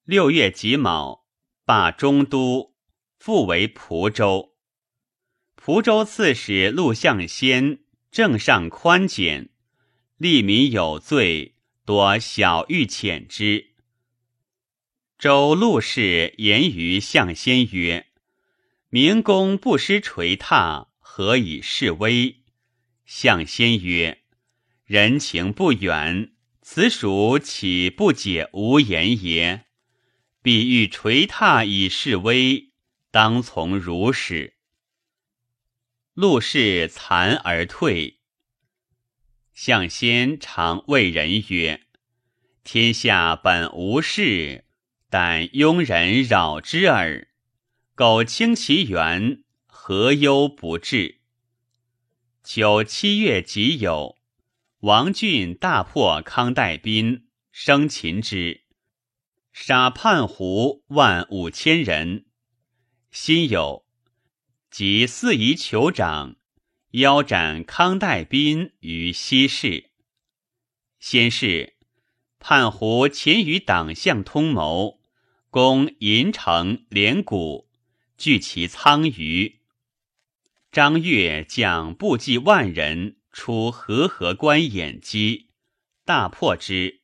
[0.05, 1.25] 六月己卯，
[1.65, 2.77] 罢中都。
[3.19, 4.55] 复为蒲州，
[5.57, 7.81] 蒲州刺史陆象先
[8.13, 9.49] 政上宽简，
[10.19, 11.57] 利民有罪，
[11.89, 13.69] 多小欲遣之。
[15.19, 18.09] 周陆氏言于象先曰
[18.93, 22.43] ：“明公不失垂榻，何以示威？”
[23.09, 24.21] 象先曰
[24.85, 29.65] ：“人情不远，此属岂不解无言也？
[30.43, 32.69] 必欲垂榻以示威。”
[33.11, 34.59] 当从如始。
[36.13, 38.18] 陆氏惭而退。
[39.61, 41.83] 相先常谓人曰
[42.63, 44.65] ：“天下本无事，
[45.11, 47.27] 但庸人扰之耳。
[47.97, 51.23] 苟清其源，何忧不至？”
[52.45, 54.19] 九七月己酉，
[54.79, 58.63] 王俊大破康代宾，生擒之，
[59.53, 62.27] 杀叛胡万五千人。
[63.11, 63.83] 辛酉，
[64.71, 66.37] 即四夷酋长
[66.99, 69.91] 腰斩康代宾于西市。
[70.99, 71.77] 先是，
[72.41, 75.01] 叛胡前与党项通谋，
[75.49, 77.69] 攻银城、连谷，
[78.17, 79.61] 聚其仓余。
[80.73, 85.51] 张悦将部骑万人出河河关掩击，
[86.05, 87.03] 大破之，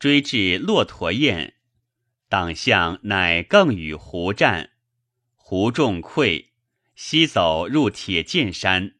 [0.00, 1.54] 追至骆驼堰，
[2.28, 4.70] 党项乃更与胡战。
[5.36, 6.46] 胡众溃，
[6.96, 8.95] 西走入铁剑山。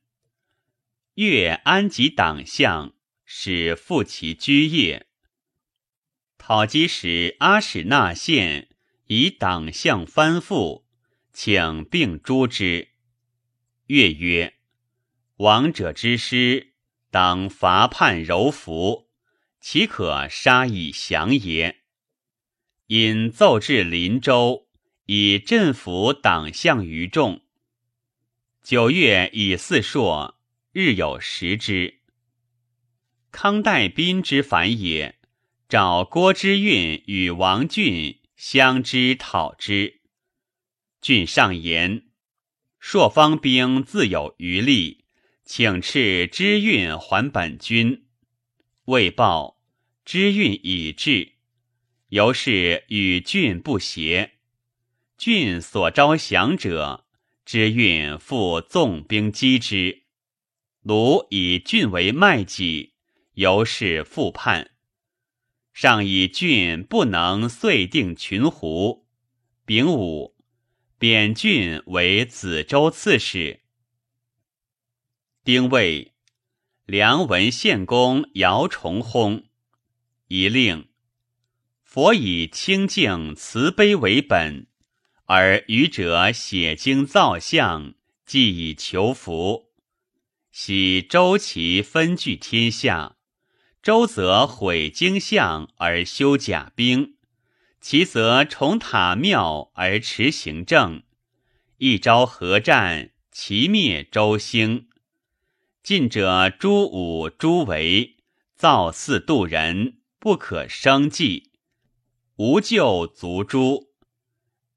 [1.17, 5.07] 越安吉党项，使复其居业。
[6.37, 8.69] 讨击使阿史那县
[9.07, 10.85] 以党项翻覆，
[11.33, 12.89] 请并诛之。
[13.87, 14.55] 越曰
[15.39, 16.75] ：“王者之师，
[17.11, 19.09] 当伐叛柔服，
[19.59, 21.81] 岂可杀以降也？”
[22.89, 24.65] 因奏至林州。
[25.09, 27.43] 以镇抚党项于众。
[28.65, 30.36] 九月以四朔，
[30.79, 32.01] 日有食之。
[33.31, 35.19] 康代宾之反也，
[35.71, 40.03] 召郭之运与王俊相知讨之。
[41.01, 42.09] 俊上言：
[42.79, 45.07] 朔方兵自有余力，
[45.47, 48.05] 请斥之运还本军。
[48.85, 49.63] 未报，
[50.05, 51.37] 之运已至，
[52.11, 54.33] 由是与俊不协。
[55.17, 57.07] 俊所招降者，
[57.47, 60.03] 之运复纵兵击之。
[60.87, 62.93] 卢以郡为卖己，
[63.33, 64.71] 由是复叛。
[65.73, 69.05] 上以郡不能遂定群胡，
[69.65, 70.37] 丙午，
[70.97, 73.63] 贬郡为梓州刺史。
[75.43, 76.15] 丁未，
[76.85, 79.47] 梁文献公姚崇薨，
[80.29, 80.87] 一令：
[81.83, 84.69] 佛以清净慈悲为本。
[85.25, 87.95] 而愚者写经造像，
[88.25, 89.66] 即以求福。
[90.59, 93.17] 喜周齐分据天下，
[93.83, 97.17] 周则毁经像而修甲兵，
[97.83, 101.03] 齐则重塔庙而持行政。
[101.77, 104.89] 一朝合战，其灭周兴。
[105.83, 108.17] 晋者诸武诸为，
[108.55, 111.51] 造寺度人，不可生计，
[112.37, 113.91] 无救足诛。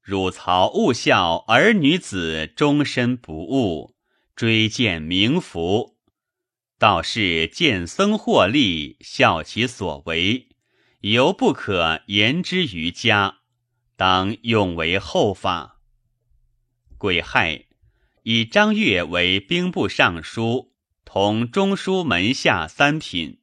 [0.02, 3.94] 汝曹勿孝儿女子终身不误，
[4.40, 5.98] 追荐名符。
[6.78, 10.48] 道是见僧获利，效其所为，
[11.00, 13.40] 犹不可言之于家，
[13.96, 15.82] 当用为后法。
[16.96, 17.66] 癸亥，
[18.22, 20.72] 以张悦为兵部尚书，
[21.04, 23.42] 同中书门下三品。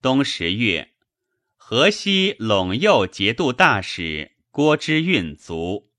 [0.00, 0.92] 冬十月，
[1.56, 4.36] 河西陇右节度大使。
[4.52, 5.91] 郭之运卒。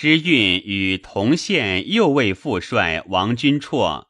[0.00, 4.06] 知运与同县右卫副帅王君绰，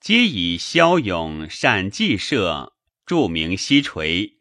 [0.00, 2.72] 皆以骁勇善计射，
[3.06, 4.36] 著名西垂，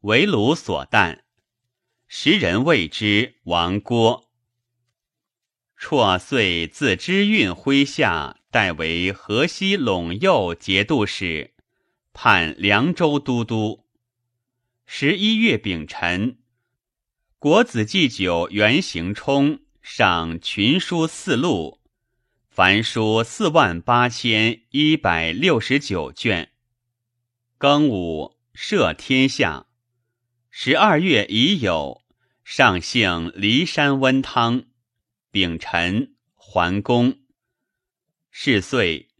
[0.00, 1.20] 为鲁所惮。
[2.06, 4.28] 时人谓之王郭。
[5.80, 11.54] 绰遂自知运麾下，代为河西陇右节度使，
[12.12, 13.86] 判凉州都督。
[14.84, 16.36] 十一月丙辰。
[17.38, 21.80] 国子祭酒原行冲上群书四录，
[22.48, 26.50] 凡书四万八千一百六十九卷。
[27.56, 29.68] 庚午，赦天下。
[30.50, 32.02] 十二月乙酉，
[32.42, 34.64] 上幸骊山温汤。
[35.30, 37.20] 丙辰，桓公。
[38.32, 39.10] 是岁，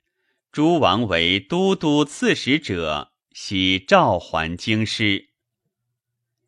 [0.50, 5.28] 诸王为都督刺史者，喜召还京师。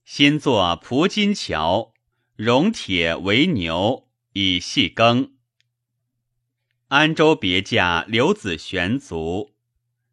[0.05, 1.95] 新作蒲金桥，
[2.35, 5.35] 熔铁为牛，以细耕。
[6.89, 9.55] 安州别驾刘子玄卒，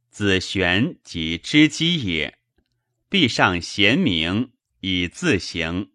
[0.09, 2.39] 子玄即知机也，
[3.07, 4.51] 必上贤明，
[4.81, 5.91] 以自行。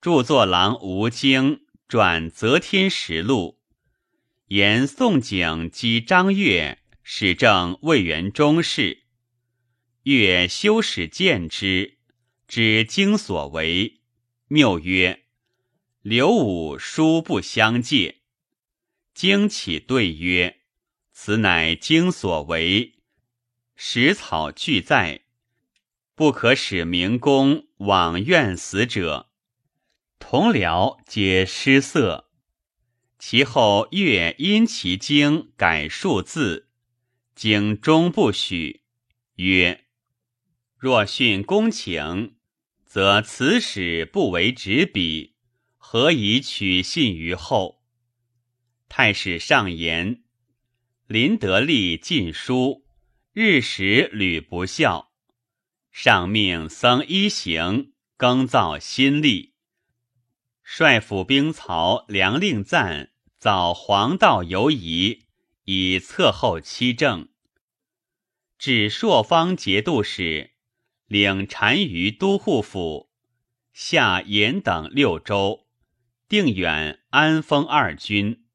[0.00, 3.60] 著作郎吴京转则天实录，
[4.46, 9.04] 言宋景击张悦，使正魏元中士，
[10.04, 11.98] 越修史见之。
[12.48, 14.00] 知经所为，
[14.48, 15.21] 谬曰
[16.02, 18.18] ：“刘武书不相借。”
[19.14, 20.60] 经起对曰
[21.12, 22.94] ：“此乃经所为，
[23.76, 25.22] 史草俱在，
[26.14, 29.30] 不可使明公枉怨死者。”
[30.18, 32.30] 同僚皆失色。
[33.18, 36.68] 其后月因其经改数字，
[37.34, 38.82] 经终不许，
[39.36, 39.84] 曰
[40.76, 42.36] ：“若训公请。”
[42.84, 45.31] 则此史不为执笔，
[45.94, 47.82] 何以取信于后？
[48.88, 50.24] 太史上言：
[51.06, 52.86] 林德利禁书，
[53.34, 55.12] 日时屡不孝。
[55.90, 59.52] 上命僧一行更造新历。
[60.62, 65.26] 帅府兵曹梁令赞造黄道游仪，
[65.64, 67.28] 以侧后七政。
[68.56, 70.52] 至朔方节度使。
[71.06, 73.10] 领单于都护府，
[73.74, 75.66] 下延等六州，
[76.32, 78.46] 定远、安丰二军，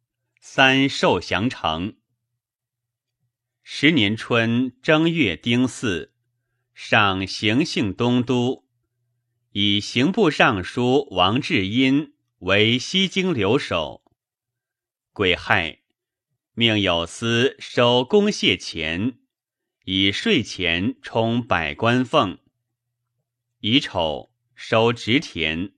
[0.42, 1.96] 三受降城。
[3.62, 6.12] 十年春正月丁巳，
[6.74, 8.66] 上行幸东都，
[9.52, 14.04] 以刑部尚书王志殷为西京留守。
[15.14, 15.82] 癸亥，
[16.54, 19.20] 命有司收公谢钱，
[19.86, 22.40] 以税钱充百官俸。
[23.60, 25.77] 乙丑，收植田。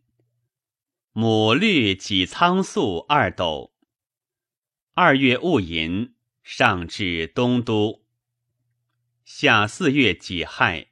[1.12, 3.74] 母绿己仓粟二斗。
[4.94, 8.06] 二月戊寅，上至东都。
[9.26, 10.92] 夏四月己亥，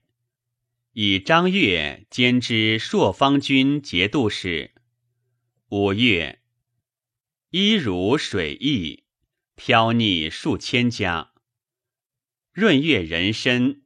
[0.93, 4.73] 以张悦兼之朔方军节度使。
[5.69, 6.41] 五月，
[7.51, 9.03] 一如水溢，
[9.55, 11.31] 飘溺数千家。
[12.53, 13.83] 闰月壬申。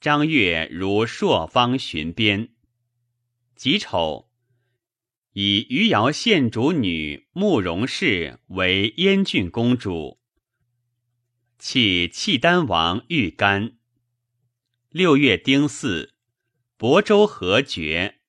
[0.00, 2.56] 张悦如朔方巡边，
[3.54, 4.31] 己丑，
[5.32, 10.18] 以余姚县主女慕容氏为燕郡公主，
[11.58, 13.78] 弃契丹王玉干。
[14.90, 16.12] 六月丁巳，
[16.76, 18.20] 亳州何绝，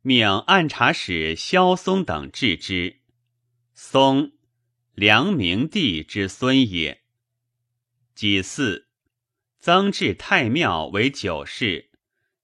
[0.00, 3.00] 命按察使萧嵩等治之。
[3.74, 4.32] 嵩，
[4.94, 7.02] 梁明帝之孙也。
[8.14, 8.86] 己巳。
[9.58, 11.90] 增至太庙为九世，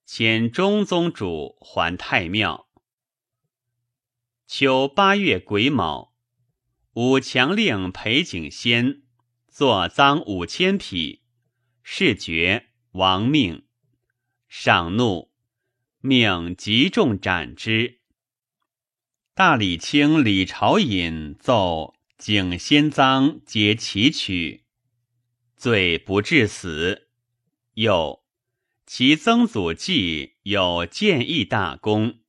[0.06, 2.69] 迁中宗主还太庙。
[4.52, 6.12] 秋八月癸卯，
[6.94, 9.02] 武强令裴景先
[9.46, 11.22] 作赃五千匹，
[11.84, 13.64] 事决亡命。
[14.48, 15.30] 上怒，
[16.00, 18.00] 命集众斩之。
[19.34, 24.64] 大理卿李朝隐奏景先赃皆其取，
[25.56, 27.06] 罪不至死。
[27.74, 28.24] 又，
[28.84, 32.19] 其曾祖季有建义大功。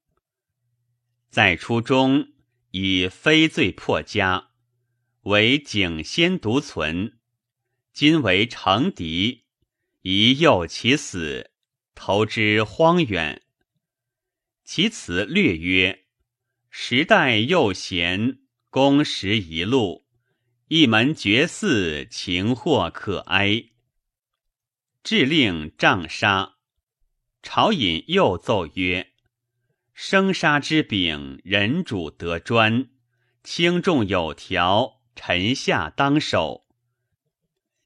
[1.31, 2.27] 在初中
[2.71, 4.49] 以非罪破家，
[5.21, 7.19] 为景先独存。
[7.93, 9.45] 今为成敌，
[10.01, 11.51] 宜诱其死，
[11.95, 13.43] 投之荒远。
[14.65, 16.03] 其词略曰：
[16.69, 20.05] 时代又贤，公时一路，
[20.67, 23.69] 一门绝嗣，情或可哀。
[25.01, 26.57] 致令杖杀，
[27.41, 29.10] 朝引又奏曰：
[29.93, 32.89] 生杀之柄，人主得专，
[33.43, 36.65] 轻重有条，臣下当守。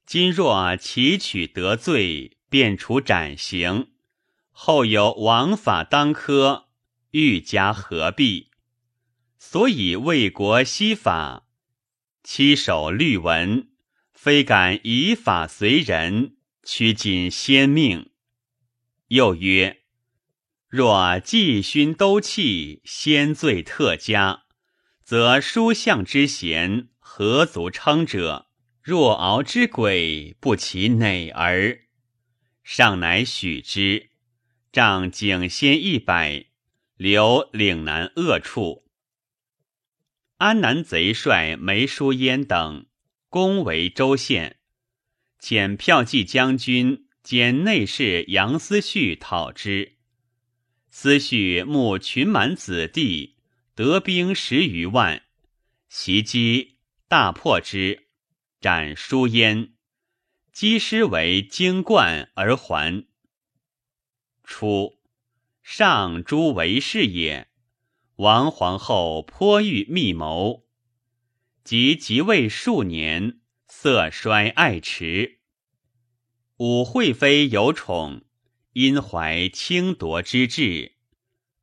[0.06, 3.88] 今若其取得罪，便处斩刑；
[4.50, 6.68] 后有王法当科，
[7.10, 8.50] 欲加何必？
[9.38, 11.48] 所以为国惜法，
[12.22, 13.70] 七守律文，
[14.12, 18.10] 非敢以法随人，屈谨先命。
[19.08, 19.82] 又曰：
[20.76, 24.42] 若继勋都弃，先罪特加，
[25.02, 28.48] 则书相之贤，何足称者？
[28.82, 31.86] 若敖之鬼不其馁而，
[32.62, 34.10] 上乃许之，
[34.70, 36.44] 仗景先一百，
[36.98, 38.84] 留岭南恶处。
[40.36, 42.84] 安南贼帅梅叔焉等
[43.30, 44.58] 攻为州县，
[45.40, 49.95] 遣骠骑将军兼内侍杨思绪讨之。
[50.98, 53.36] 思绪募群蛮子弟，
[53.74, 55.24] 得兵十余万，
[55.90, 58.06] 袭击大破之。
[58.62, 59.74] 斩舒焉，
[60.52, 63.04] 击师为京冠而还。
[64.42, 64.98] 初，
[65.62, 67.48] 上诸为士也。
[68.14, 70.64] 王皇后颇欲密谋，
[71.62, 75.40] 及即位数年，色衰爱弛。
[76.56, 78.22] 武惠妃有宠，
[78.76, 80.96] 因怀轻夺之志，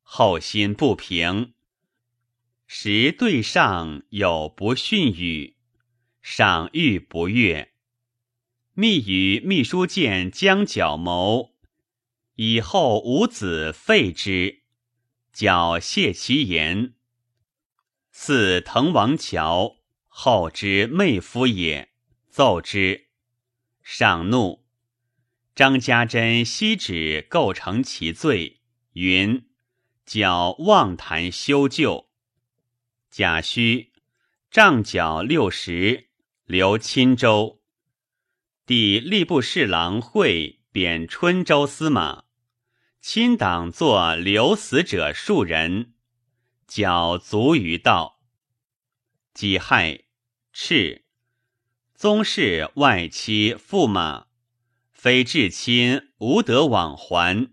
[0.02, 1.54] 后心不平，
[2.66, 5.54] 时对上有不逊语。
[6.20, 7.72] 上欲不悦，
[8.72, 11.54] 密与秘书监将角谋，
[12.34, 14.62] 以后五子废之。
[15.32, 16.94] 角谢其言，
[18.10, 19.76] 似滕王乔
[20.08, 21.90] 后之妹夫也，
[22.28, 23.06] 奏之。
[23.84, 24.63] 上怒。
[25.54, 28.60] 张家珍悉指构成其罪，
[28.92, 29.46] 云：
[30.04, 32.08] 角妄谈修旧。
[33.10, 33.88] 贾诩
[34.50, 36.10] 杖角六十。
[36.46, 37.62] 留钦州，
[38.66, 42.24] 帝吏部侍郎会贬春州司马，
[43.00, 45.94] 亲党作留死者数人，
[46.66, 48.20] 剿卒于道。
[49.32, 50.00] 己亥，
[50.54, 51.00] 敕，
[51.94, 54.26] 宗室外戚驸马，
[55.04, 57.50] 非至亲无得往还，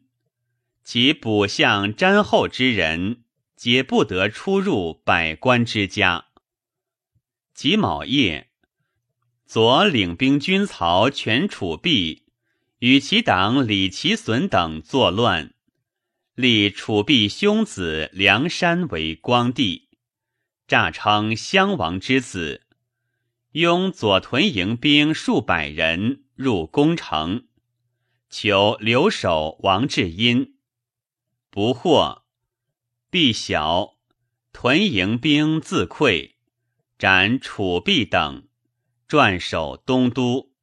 [0.86, 3.26] 其卜相瞻后之人，
[3.58, 6.28] 皆不得出入百官之家。
[7.54, 8.52] 己卯夜。
[9.46, 12.24] 左领兵军曹全楚弼
[12.80, 15.54] 与其党李其损等作乱，
[16.36, 19.90] 立楚弼兄子梁山为光帝，
[20.70, 22.62] 诈称襄王之子，
[23.52, 27.48] 拥左屯营兵数百人入宫城，
[28.28, 30.56] 求留守王志殷，
[31.52, 32.24] 不获，
[33.12, 34.00] 必晓，
[34.52, 36.32] 屯营兵自溃，
[36.98, 38.48] 斩楚弼等。
[39.08, 40.54] 转守东都，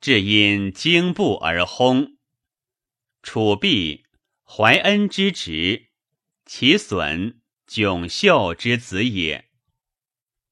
[0.00, 2.18] 至因惊怖而轰。
[3.22, 4.04] 楚弼
[4.42, 5.86] 怀恩之侄，
[6.44, 9.48] 其损迥秀之子也。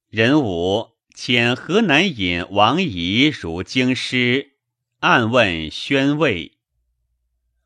[0.08, 0.89] 人武
[1.22, 4.52] 遣河南尹王仪如京师，
[5.00, 6.52] 暗问宣慰。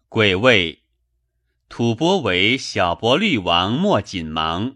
[0.09, 0.81] 癸未，
[1.69, 4.75] 吐蕃为小伯律王莫锦芒。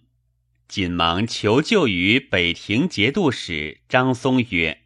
[0.69, 4.83] 锦芒求救于北庭节度使张松曰：“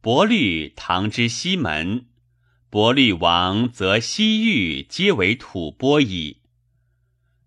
[0.00, 2.06] 伯律唐之西门，
[2.70, 6.38] 伯律王则西域皆为吐蕃矣。”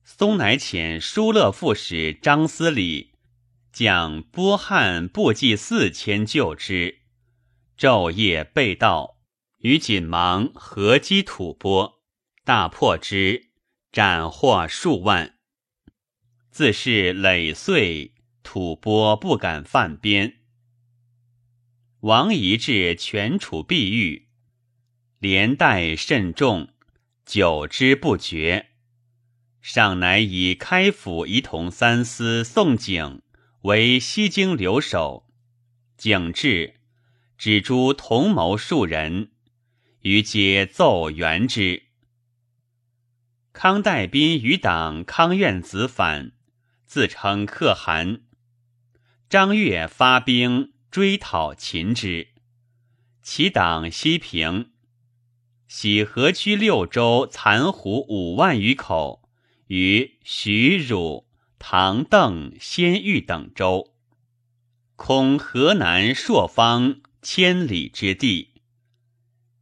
[0.05, 3.14] 松乃遣疏勒副使张思礼
[3.78, 7.01] 将波汉部骑四千救之，
[7.78, 9.19] 昼夜备道，
[9.59, 11.99] 与锦芒合击吐蕃，
[12.43, 13.51] 大破之，
[13.91, 15.36] 斩获数万。
[16.49, 20.38] 自是累岁，吐蕃不敢犯边。
[21.99, 24.30] 王仪至全楚必遇，
[25.19, 26.69] 连带甚重，
[27.28, 28.71] 久之不绝。
[29.61, 33.21] 上乃以开府仪同三司宋景
[33.68, 35.28] 为西京留守。
[35.97, 36.76] 景致，
[37.38, 39.32] 指诸同谋数人，
[40.03, 41.84] 于皆奏援之。
[43.51, 46.32] 康代宾余党康院子反。
[46.86, 48.22] 自称可汗。
[49.28, 52.30] 张悦发兵追讨秦之，
[53.22, 54.72] 其党西平，
[55.68, 59.30] 徙河区六州残胡五万余口
[59.68, 61.26] 于徐、汝、
[61.60, 63.93] 唐、邓、先玉等州，
[64.95, 68.62] 空河南朔方千里之地。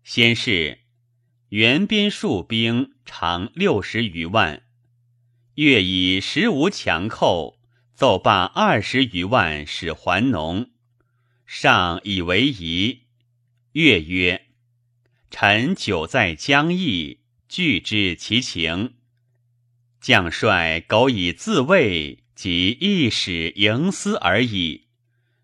[0.03, 0.79] 先是，
[1.49, 4.63] 原边戍兵长六十余万，
[5.55, 7.59] 越以十无强寇，
[7.93, 10.69] 奏罢二十余万使还农，
[11.45, 13.03] 上以为宜。
[13.71, 14.47] 越曰
[15.31, 18.95] ：“臣久在疆邑，具知其情。
[20.05, 24.85] 将帅苟以自卫，即一使营私而已。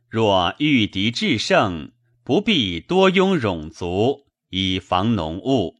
[0.07, 1.93] 若遇敌制胜，
[2.23, 5.77] 不必多拥戎卒。”以防浓雾，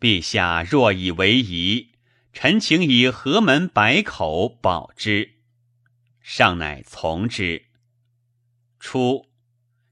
[0.00, 1.92] 陛下若以为宜，
[2.32, 5.34] 臣请以河门百口保之。
[6.20, 7.66] 上乃从之。
[8.80, 9.28] 初，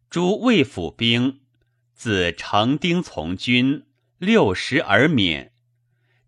[0.08, 1.42] 诸魏府兵
[1.94, 3.84] 自成丁从军
[4.18, 5.49] 六十而免，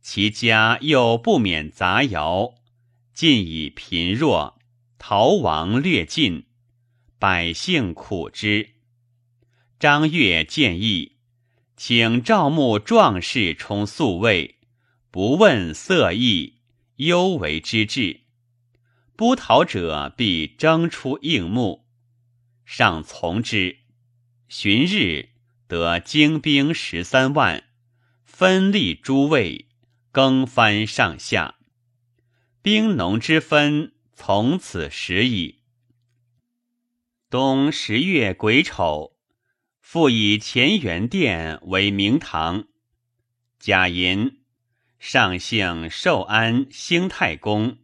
[0.02, 2.56] 其家又不免杂徭，
[3.14, 4.58] 尽以贫弱，
[4.98, 6.44] 逃亡略尽，
[7.18, 8.70] 百姓苦之。
[9.78, 11.12] 张悦建议。
[11.74, 14.60] 请赵牧壮士充宿卫，
[15.10, 16.58] 不问色艺，
[16.96, 18.20] 优为之志。
[19.16, 21.84] 不逃者必征出应募，
[22.64, 23.78] 上从之。
[24.48, 25.30] 旬日
[25.66, 27.64] 得精兵十三万，
[28.24, 29.66] 分立诸卫，
[30.12, 31.56] 更番上下，
[32.60, 35.62] 兵农之分从此始矣。
[37.28, 39.16] 冬十月癸丑。
[39.80, 42.66] 复以乾元殿为明堂。
[43.58, 44.38] 贾寅，
[44.98, 47.76] 上姓寿安兴太公，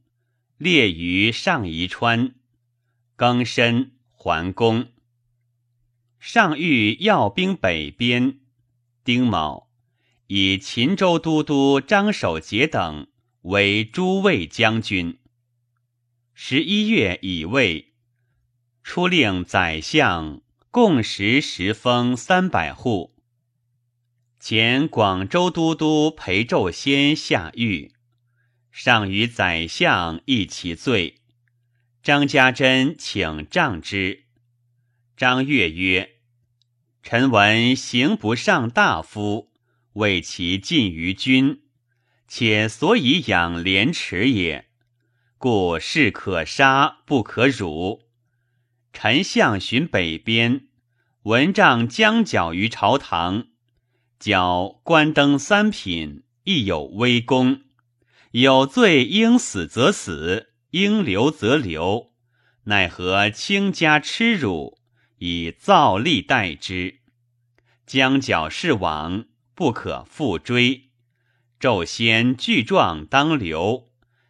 [0.56, 2.34] 列于上夷川。
[3.16, 4.90] 庚申，桓公。
[6.18, 8.40] 上欲要兵北边。
[9.04, 9.67] 丁卯，
[10.28, 13.08] 以秦州都督张守节等
[13.42, 15.18] 为诸卫将军。
[16.32, 17.92] 十一月乙未，
[18.82, 20.40] 出令宰相。
[20.70, 23.16] 共食十封三百户。
[24.38, 27.92] 前广州都督裴胄先下狱，
[28.70, 31.22] 上与宰相议其罪。
[32.02, 34.24] 张家珍请杖之。
[35.16, 36.16] 张悦曰
[37.02, 39.47] ：“臣闻刑不上大夫，
[39.98, 41.62] 为其近于君，
[42.28, 44.68] 且所以养廉耻也，
[45.38, 48.04] 故士可杀不可辱。”
[48.92, 50.68] 臣相巡北边，
[51.24, 53.48] 闻杖将缴于朝堂，
[54.18, 57.62] 缴官登三品，亦有微功。
[58.30, 62.12] 有罪应死则死，应留则留，
[62.64, 64.78] 奈何卿家耻辱，
[65.18, 67.00] 以造吏待之？
[67.86, 69.26] 将缴是往，
[69.58, 70.90] 不可复追。
[71.58, 73.88] 骤先具状当留，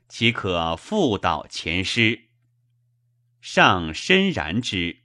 [0.09, 2.31] 岂可复蹈前师？
[3.43, 5.01] 上深然之，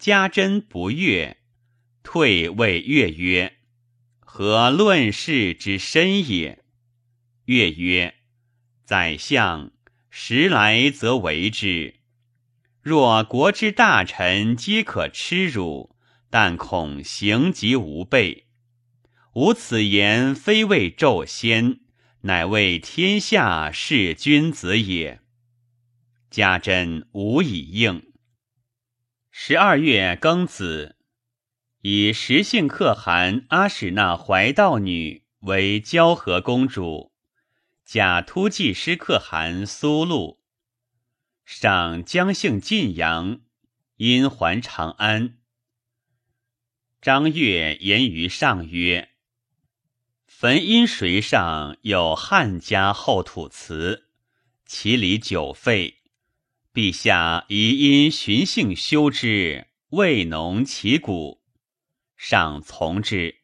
[0.00, 1.36] 家珍不悦，
[2.02, 3.58] 退谓乐曰
[4.18, 6.64] ：“何论事之深也？”
[7.46, 8.16] 乐曰
[8.84, 9.70] ：“宰相
[10.10, 12.00] 时来则为之。
[12.82, 15.94] 若国之大臣皆可耻辱，
[16.28, 18.48] 但恐行及无备。
[19.34, 21.80] 吾此言非为纣先，
[22.22, 25.20] 乃为天下事君子也。”
[26.30, 28.12] 家珍无以应。
[29.30, 30.96] 十二月庚子，
[31.82, 37.12] 以石姓可汗阿史那怀道女为交河公主，
[37.84, 40.40] 假突骑师可汗苏禄。
[41.44, 43.40] 上将姓晋阳，
[43.96, 45.38] 因还长安。
[47.00, 49.08] 张悦言于上曰
[50.42, 54.06] ：“汾阴水上有汉家后土祠，
[54.64, 55.98] 其里久废。”
[56.72, 61.42] 陛下宜因循性修之，未农其谷，
[62.16, 63.40] 上从之。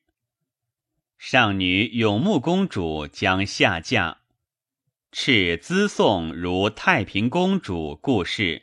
[1.19, 4.23] 上女永穆公主将下嫁，
[5.13, 8.63] 敕资送如太平公主故事。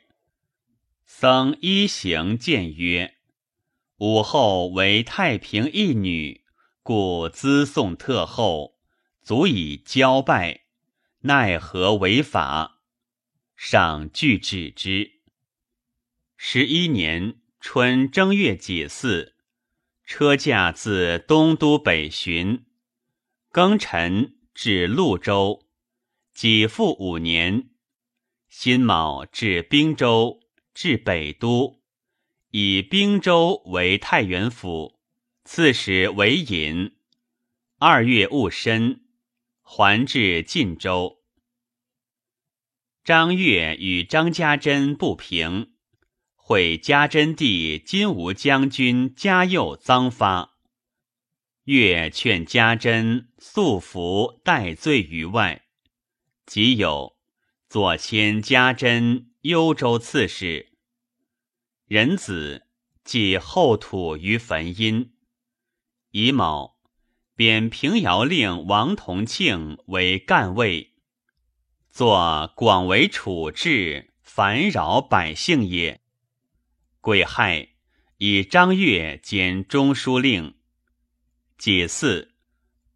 [1.06, 3.14] 僧一行谏曰
[4.02, 6.43] ：“武后为太平一女，
[6.84, 8.76] 故资送特厚，
[9.22, 10.66] 足以交拜，
[11.22, 12.82] 奈何违法？”
[13.56, 15.22] 上具止之。
[16.36, 19.34] 十一年春正月己巳，
[20.04, 22.66] 车驾自东都北巡，
[23.50, 25.66] 庚辰至潞州，
[26.34, 27.70] 己复五年，
[28.50, 30.42] 辛卯至滨州，
[30.74, 31.82] 至北都，
[32.50, 34.93] 以滨州为太原府，
[35.56, 36.96] 刺史为隐。
[37.78, 39.06] 二月戊申，
[39.62, 41.20] 还至晋州。
[43.04, 45.76] 张悦与张家珍不平，
[46.34, 50.58] 会家珍弟金吾将军嘉佑臧发。
[51.66, 55.68] 越劝家珍素服戴罪于外，
[56.48, 57.16] 即有
[57.70, 60.72] 左迁家珍幽州刺史。
[61.86, 62.66] 仁子
[63.04, 65.12] 即后土于汾阴。
[66.16, 66.76] 乙卯，
[67.36, 70.92] 贬平遥令王同庆为干尉。
[71.90, 76.02] 作广为处置，烦扰百姓也。
[77.02, 77.70] 癸亥，
[78.20, 80.54] 以张悦兼中书令。
[81.58, 82.30] 己巳，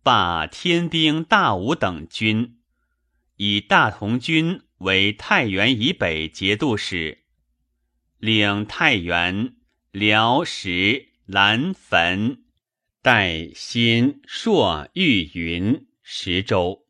[0.03, 2.59] 罢天兵大武等军，
[3.38, 7.24] 以大同军为太原以北节度使，
[8.20, 9.55] 领太原、
[9.89, 12.43] 辽、石、兰、汾、
[13.08, 16.86] 代、新、朔、豫、云十州。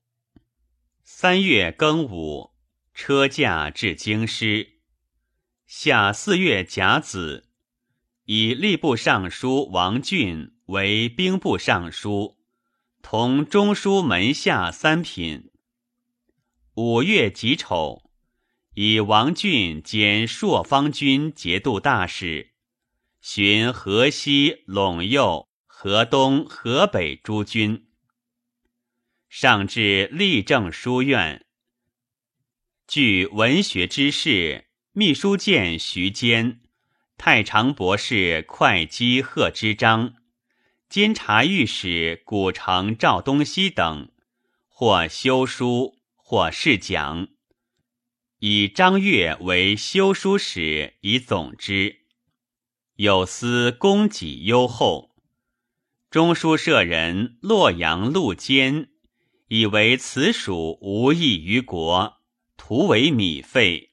[1.04, 2.56] 三月庚午，
[2.96, 4.80] 车驾至京师。
[5.68, 7.48] 夏四月甲子，
[8.26, 12.40] 以吏部尚书王俊为兵部尚书，
[13.04, 15.52] 同中书门下三品。
[16.74, 18.10] 五月己丑，
[18.74, 22.54] 以王俊兼朔方军节度大使，
[23.22, 25.47] 巡河西、陇右、
[25.80, 27.86] 河东、河北诸军。
[29.30, 31.46] 上至立政书院，
[32.88, 36.62] 据文学之士秘书监徐坚、
[37.16, 40.16] 太常博士会稽贺知章、
[40.90, 44.10] 监察御史古城赵东西等，
[44.68, 47.28] 或修书，或试讲，
[48.40, 52.08] 以张悦为修书使，以总之。
[52.96, 55.07] 有司供给优厚。
[56.10, 58.90] 中书舍人洛阳陆坚。
[59.50, 62.18] 以为此属无益于国，
[62.58, 63.92] 徒为米费，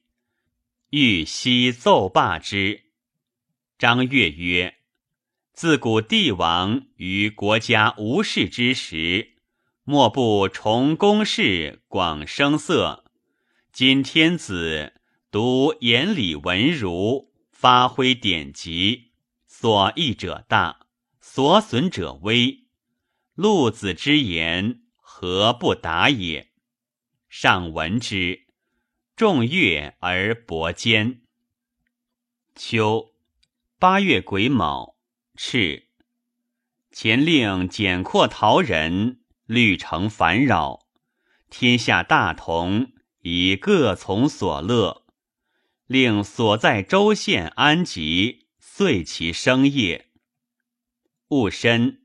[0.91, 2.87] 欲悉奏罢之。
[3.79, 4.79] 张悦曰
[5.55, 9.35] ：“自古帝王于国家无事之时，
[9.85, 13.05] 莫不崇公事，广声色。
[13.73, 14.95] 今天子
[15.31, 19.13] 独言礼文儒，发挥典籍，
[19.47, 20.84] 所益者大，
[21.35, 22.69] 所损者微。
[23.35, 26.53] 陆子之言。”何不达也？
[27.29, 28.47] 上闻之，
[29.17, 31.23] 众悦而薄坚。
[32.55, 33.15] 秋
[33.81, 34.97] 八月癸卯，
[35.35, 35.89] 赤。
[36.93, 40.87] 前令简括陶人，虑成烦扰。
[41.51, 45.05] 天下大同，以各从所乐，
[45.89, 50.13] 令所在州县安吉，遂其生业。
[51.29, 52.03] 戊申。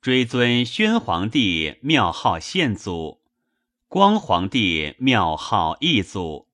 [0.00, 3.22] 追尊宣皇帝庙号宪祖，
[3.88, 6.48] 光皇帝庙号义祖，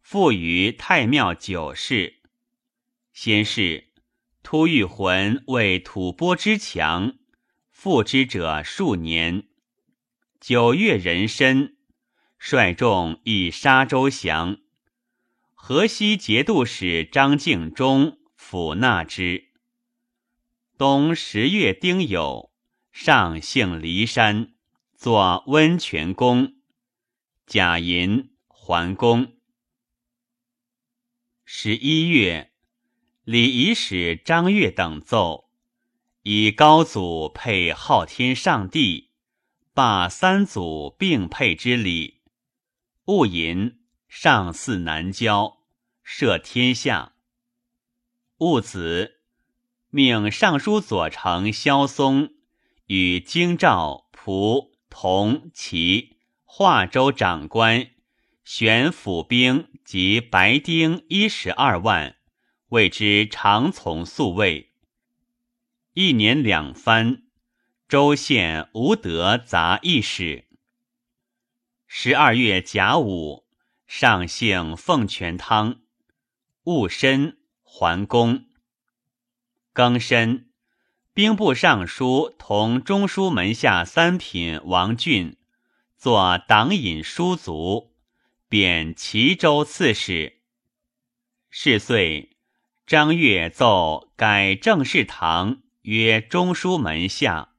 [0.00, 2.20] 复于太庙九世。
[3.12, 3.92] 先是，
[4.42, 7.14] 突遇魂为吐蕃之强，
[7.70, 9.44] 复之者数年。
[10.40, 11.76] 九月壬申，
[12.38, 14.58] 率众以沙州降。
[15.54, 19.49] 河西节度使张敬忠抚纳之。
[20.80, 22.52] 冬十月丁酉。
[22.90, 24.54] 上幸骊山，
[24.96, 26.54] 作温泉宫。
[27.44, 29.36] 贾银桓公。
[31.44, 32.54] 十一月，
[33.24, 35.50] 礼仪使张悦等奏，
[36.22, 39.10] 以高祖配昊天上帝，
[39.74, 42.22] 罢三祖并配之礼。
[43.04, 45.58] 戊寅，上祀南郊，
[46.02, 47.16] 赦天下。
[48.38, 49.19] 戊子，
[49.90, 52.34] 命尚书左丞萧嵩。
[52.86, 57.90] 与京兆、蒲、同、齐、华州长官
[58.42, 62.16] 选府兵及白丁一十二万，
[62.70, 64.72] 谓之常从宿卫。
[65.94, 67.22] 一年两番，
[67.88, 70.48] 州县无得杂役使。
[71.86, 73.46] 十二月甲午，
[73.86, 75.80] 上幸奉泉汤。
[76.64, 78.46] 戊申，还宫。
[79.74, 80.50] 庚申。
[81.12, 85.36] 兵部尚书同中书门下三品王俊
[85.98, 87.94] 作党尹书族，
[88.48, 90.40] 贬齐州刺史。
[91.50, 92.36] 是岁，
[92.86, 97.54] 张悦奏改正事堂，曰中书门下，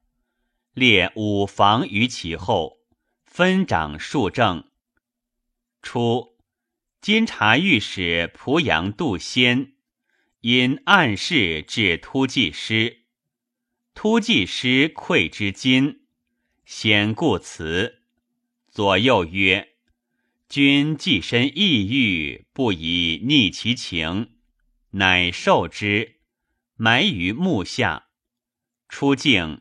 [0.72, 2.78] 列五房于其后，
[3.26, 4.64] 分掌数正。
[5.82, 6.38] 初，
[7.00, 9.74] 监察御史濮阳杜仙，
[10.42, 13.04] 因暗示至突骑师，
[13.94, 16.00] 突骑师愧之金，
[16.64, 18.02] 先故辞，
[18.68, 19.74] 左右曰
[20.50, 24.32] ：“君既身意欲，不宜逆其情。”
[24.94, 26.16] 乃受之，
[26.74, 28.08] 埋于木下。
[28.88, 29.60] 出境，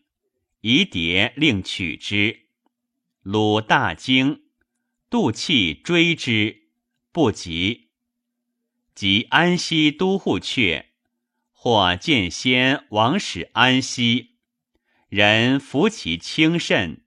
[0.62, 2.48] 夷蝶令取之。
[3.22, 4.46] 鲁大惊，
[5.12, 6.70] 杜气追之。
[7.12, 7.91] 不及，
[9.02, 10.86] 及安西都护阙，
[11.52, 14.36] 或见先王使安西，
[15.10, 17.04] 人服其轻甚。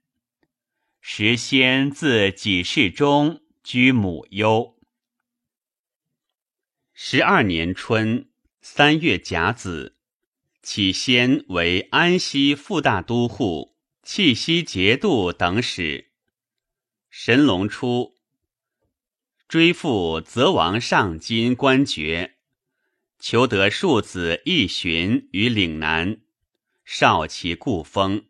[1.01, 4.77] 时先自己世中居母忧。
[6.93, 8.29] 十二年春
[8.61, 9.97] 三月甲子，
[10.65, 16.11] 起先为安西副大都护、契西节度等使。
[17.09, 18.14] 神龙初。
[19.47, 22.37] 追父则王上金官爵，
[23.19, 26.21] 求得庶子义寻于岭南，
[26.85, 28.25] 少其故封。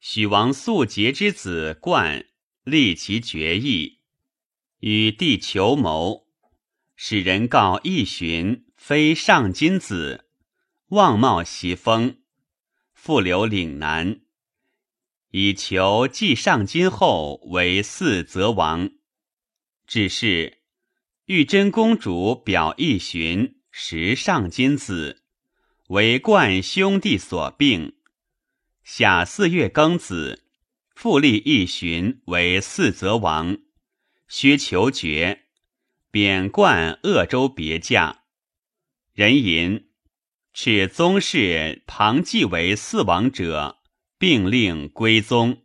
[0.00, 2.26] 许王素节之子冠
[2.62, 3.98] 立其爵义，
[4.78, 6.28] 与帝求谋，
[6.94, 10.26] 使人告义寻非上金子，
[10.90, 12.18] 望冒袭封，
[12.94, 14.20] 复留岭南，
[15.32, 18.90] 以求继上金后为嗣则王。
[19.88, 20.58] 只是
[21.24, 25.24] 玉真公主表一寻时尚金子，
[25.88, 27.96] 为冠兄弟所病。
[28.84, 30.44] 夏四月庚子，
[30.94, 33.56] 复立一寻为四泽王，
[34.28, 35.46] 薛求爵，
[36.10, 38.24] 贬冠鄂州别驾。
[39.14, 39.88] 人吟
[40.52, 43.78] 斥宗室庞继为四王者，
[44.18, 45.62] 并令归宗。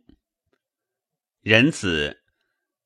[1.42, 2.23] 人子。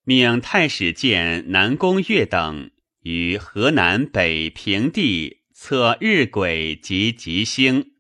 [0.09, 2.71] 命太史监南宫岳等
[3.03, 7.93] 于河南北平地测日晷及吉星，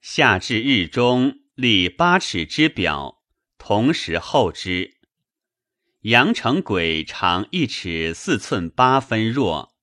[0.00, 3.22] 下至日中立八尺之表，
[3.58, 4.94] 同时候之。
[6.04, 9.74] 阳城晷长一尺四寸八分若，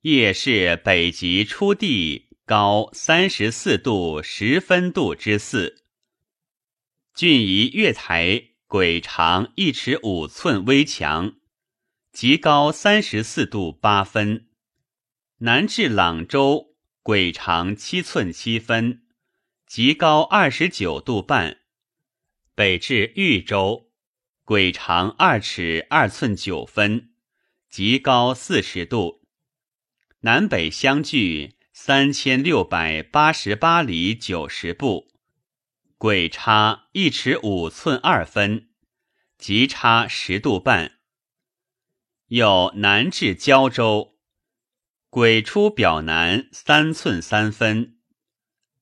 [0.00, 5.84] 夜是北极初地高三十四度十分度之四。
[7.14, 8.55] 郡仪月台。
[8.68, 11.36] 鬼长一尺五寸微强，
[12.10, 14.48] 极高三十四度八分。
[15.38, 19.04] 南至朗州，鬼长七寸七分，
[19.68, 21.58] 极高二十九度半。
[22.56, 23.92] 北至豫州，
[24.42, 27.10] 鬼长二尺二寸九分，
[27.70, 29.22] 极高四十度。
[30.22, 35.06] 南北相距三千六百八十八里九十步。
[35.98, 38.68] 鬼差一尺五寸二分，
[39.38, 40.98] 极差十度半。
[42.26, 44.18] 有南至胶州，
[45.08, 47.98] 鬼出表南三寸三分。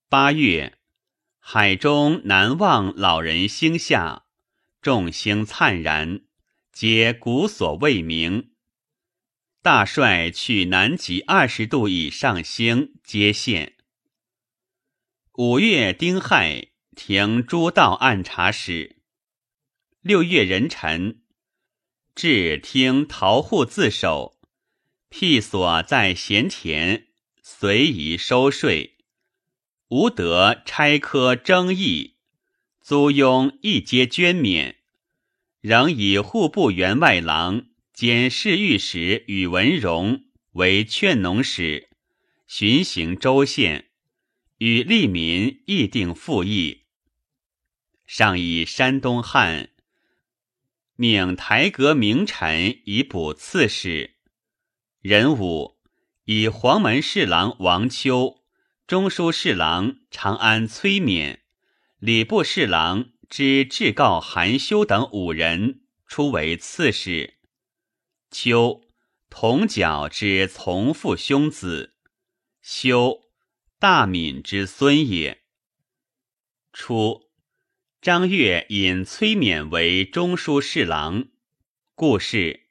[0.08, 0.76] 八月，
[1.38, 4.24] 海中南望老人星下，
[4.82, 6.22] 众星灿然，
[6.72, 8.50] 皆古所未明。
[9.62, 13.76] 大帅去南极二十度以上星，皆现。
[15.34, 16.73] 五月丁亥。
[16.94, 18.96] 停诸道按察使。
[20.00, 21.22] 六月壬辰，
[22.14, 24.38] 至听陶户自守，
[25.08, 27.06] 辟所在闲田，
[27.42, 28.98] 随宜收税，
[29.88, 32.16] 无得差科争议，
[32.80, 34.76] 租庸一皆捐免，
[35.60, 41.88] 仍以户部员外郎兼侍御史宇文荣为劝农使，
[42.46, 43.90] 巡行州县，
[44.58, 46.83] 与利民议定赋役。
[48.06, 49.70] 上以山东汉
[50.96, 54.16] 命台阁名臣以补刺史，
[55.00, 55.78] 人武
[56.24, 58.42] 以黄门侍郎王丘、
[58.86, 61.40] 中书侍郎长安崔勉、
[61.98, 67.38] 礼部侍郎之至告韩休等五人出为刺史。
[68.30, 68.82] 丘，
[69.30, 71.94] 同角之从父兄子；
[72.60, 73.22] 修，
[73.78, 75.42] 大敏之孙也。
[76.72, 77.24] 初。
[78.04, 81.28] 张悦引崔勉为中书侍郎，
[81.94, 82.66] 故事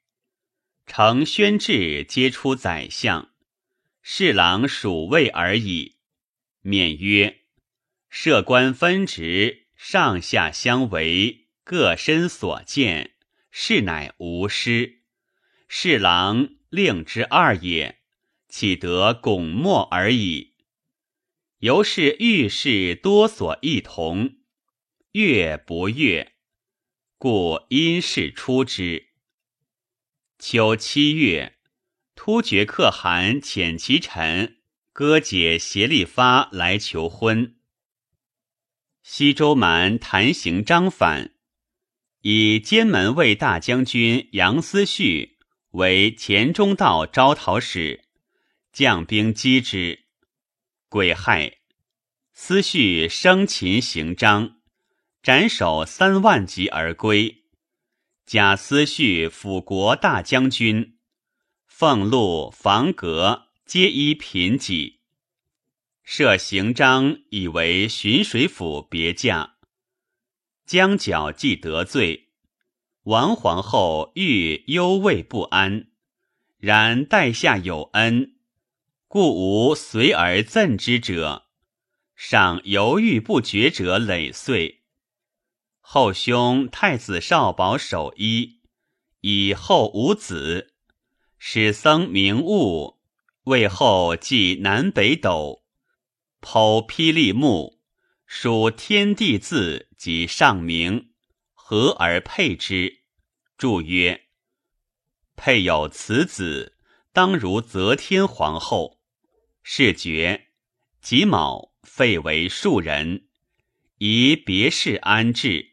[0.86, 3.32] 承宣制皆出宰相，
[4.04, 5.96] 侍郎属位而已。
[6.64, 7.40] 勉曰
[8.12, 13.16] ：“设官分职，上下相违，各身所见，
[13.50, 15.02] 是乃无失。
[15.68, 17.98] 侍郎令之二也，
[18.48, 20.54] 岂得拱默而已？
[21.58, 24.36] 由是遇事多所异同。”
[25.14, 26.34] 悦不悦，
[27.20, 29.10] 故因事出之。
[30.40, 31.60] 秋七月，
[32.16, 34.58] 突厥可汗遣其臣
[34.92, 37.58] 哥解协力发来求婚。
[39.04, 41.36] 西周蛮谭行章反，
[42.22, 45.38] 以监门卫大将军杨思绪
[45.74, 48.06] 为前中道招讨使，
[48.72, 50.06] 将兵击之。
[50.90, 51.60] 癸亥，
[52.34, 54.58] 思绪生擒行章，
[55.24, 57.46] 斩首三万级而归。
[58.26, 60.98] 贾思绪辅国大将军，
[61.66, 64.98] 俸禄房阁皆依贫瘠。
[66.04, 69.56] 设行章以为巡水府别驾，
[70.66, 72.34] 将角既得罪，
[73.04, 75.88] 王皇后欲忧畏不安，
[76.58, 78.36] 然待下有恩，
[79.08, 81.46] 故无随而赠之者。
[82.14, 84.83] 尚犹豫不决者累岁。
[85.94, 88.62] 后兄太子少保守一，
[89.22, 90.74] 以后无子，
[91.38, 93.00] 使僧明悟
[93.44, 95.64] 为后继南北斗，
[96.42, 97.80] 剖霹雳木，
[98.26, 101.12] 属天地字及上名，
[101.54, 103.04] 合而配之。
[103.56, 104.24] 注曰：
[105.36, 106.76] 配有此子，
[107.12, 109.00] 当如则天皇后。
[109.62, 110.48] 是爵
[111.04, 113.28] 己卯，废为庶人，
[114.00, 115.73] 以别室安置。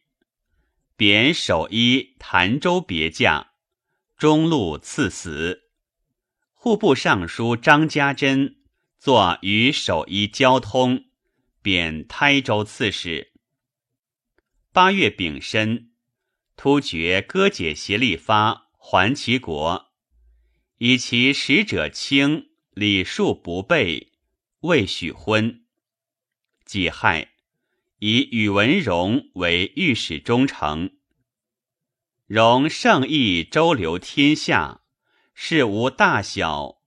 [1.00, 3.52] 贬守一潭州别驾，
[4.18, 5.70] 中路赐死。
[6.52, 8.56] 户部尚书张家珍
[8.98, 11.06] 作与守一交通，
[11.62, 13.32] 贬台州刺史。
[14.72, 15.92] 八月丙申，
[16.54, 19.94] 突厥割解协力发还其国，
[20.76, 24.12] 以其使者轻，礼数不备，
[24.60, 25.64] 未许婚。
[26.66, 27.30] 己亥。
[28.02, 30.88] 以宇文荣为御史中丞。
[32.26, 34.80] 荣圣意周流天下，
[35.34, 36.78] 事无大小。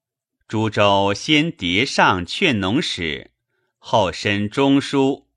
[0.48, 3.30] 诸州先迭上劝农使，
[3.78, 5.28] 后申中书。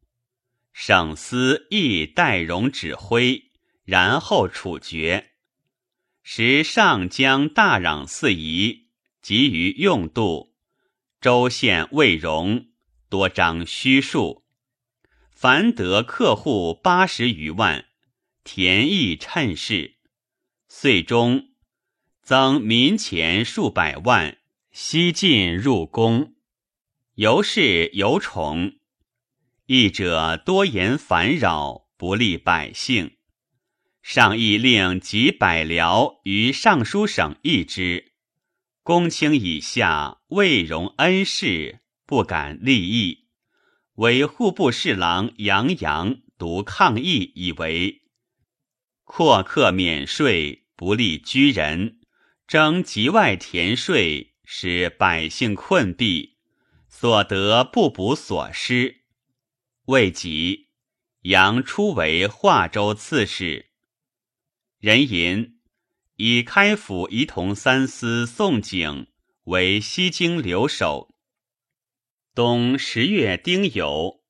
[0.73, 3.51] 省司亦代荣指挥，
[3.85, 5.33] 然后处决。
[6.23, 8.89] 时上将大壤四夷，
[9.21, 10.55] 急于用度，
[11.21, 12.69] 州县未容，
[13.11, 14.46] 多张虚数。
[15.37, 17.85] 凡得客户八十余万，
[18.43, 19.97] 田邑趁势，
[20.67, 21.51] 岁中
[22.23, 24.39] 增民钱数百万，
[24.73, 26.37] 西进入宫，
[27.17, 28.77] 由是有宠。
[29.67, 33.19] 义者多言烦扰，不利百姓。
[34.03, 38.15] 上亦令及百僚于尚书省议之，
[38.83, 43.26] 公卿以下未容恩事，不敢立议。
[43.97, 48.03] 为户部侍郎杨洋独抗议，以为
[49.05, 52.01] 阔客免税，不利居人，
[52.47, 56.37] 征籍外田税，使百姓困弊，
[56.91, 59.05] 所得不补所失。
[59.87, 60.69] 未及，
[61.23, 63.71] 杨初为华州刺史。
[64.79, 65.59] 人吟
[66.17, 69.07] 以开府仪同三司宋景
[69.45, 71.16] 为西京留守。
[72.37, 74.21] 冬十月丁酉，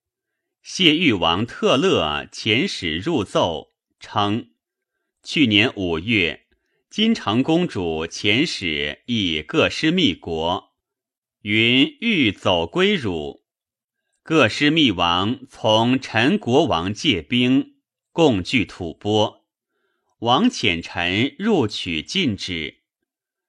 [0.63, 4.51] 谢玉王特勒遣使入奏，称
[5.25, 6.47] 去年五月，
[6.89, 10.77] 金城公主遣使亦各师密国，
[11.43, 13.45] 云欲走归汝。
[14.23, 17.75] 各师密王从陈国王借兵，
[18.13, 19.43] 共据吐蕃。
[20.21, 22.85] 王遣臣入取禁止，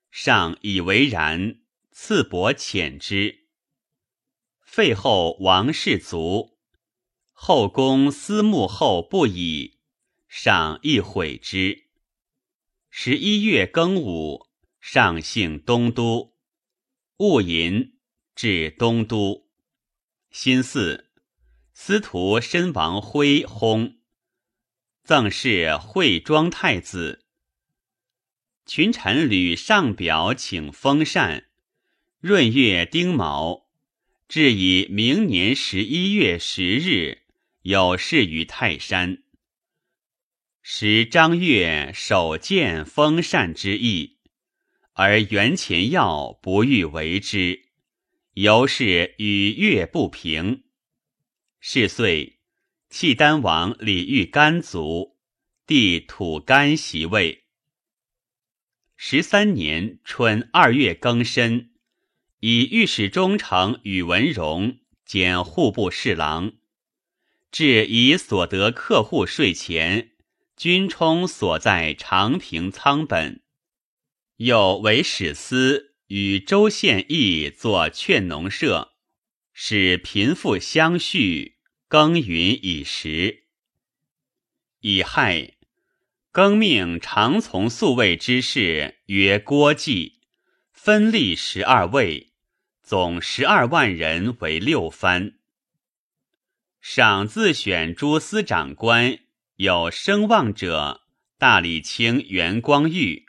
[0.09, 1.59] 上以为然，
[1.91, 3.43] 赐帛遣之。
[4.67, 6.57] 废后王氏族，
[7.31, 9.79] 后宫思慕后不已，
[10.27, 11.85] 上亦悔之。
[12.89, 14.45] 十一月庚午，
[14.81, 16.35] 上幸东都，
[17.15, 17.97] 戊寅
[18.35, 19.47] 至东都。
[20.31, 21.05] 辛巳，
[21.73, 23.95] 司徒申王辉薨，
[25.01, 27.25] 赠谥惠庄太子。
[28.65, 31.45] 群臣吕上表请封禅，
[32.19, 33.66] 闰月丁卯。
[34.27, 37.19] 至以明年十一月十日
[37.61, 39.23] 有事于泰山，
[40.61, 44.17] 时张悦首见封禅之意，
[44.91, 47.69] 而袁前耀不欲为之，
[48.33, 50.65] 由是与越不平。
[51.61, 52.39] 是岁，
[52.89, 55.17] 契丹王李煜甘卒，
[55.65, 57.45] 帝土干袭位。
[58.97, 61.71] 十三年春二月庚申。
[62.39, 66.53] 以御史中丞宇文荣兼户部侍郎，
[67.51, 70.11] 至以所得客户税钱，
[70.55, 73.41] 均充所在长平仓本。
[74.35, 78.93] 又为史司与州县邑作劝农社，
[79.51, 81.57] 使贫富相续，
[81.87, 83.45] 耕耘以时。
[84.81, 85.53] 乙亥，
[86.31, 90.16] 更命常从宿卫之士曰郭季，
[90.87, 92.31] 分立十二位，
[92.81, 95.33] 总十二万人为六藩。
[96.79, 99.19] 赏自选诸司长官，
[99.57, 101.01] 有声望者，
[101.37, 103.25] 大理卿袁光裕、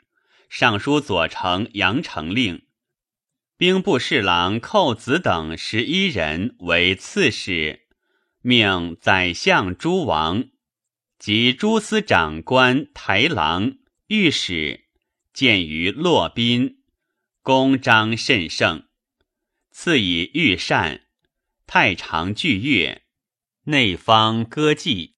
[0.47, 2.61] 尚书左丞杨承令、
[3.57, 7.81] 兵部侍郎寇子等十一人为刺史，
[8.41, 10.45] 命宰相诸王
[11.17, 13.73] 及诸司长官、台郎、
[14.07, 14.85] 御史
[15.33, 16.77] 见于洛宾，
[17.41, 18.89] 公章甚盛，
[19.71, 21.07] 赐以御膳，
[21.65, 23.03] 太常具乐。
[23.63, 25.13] 内方歌妓，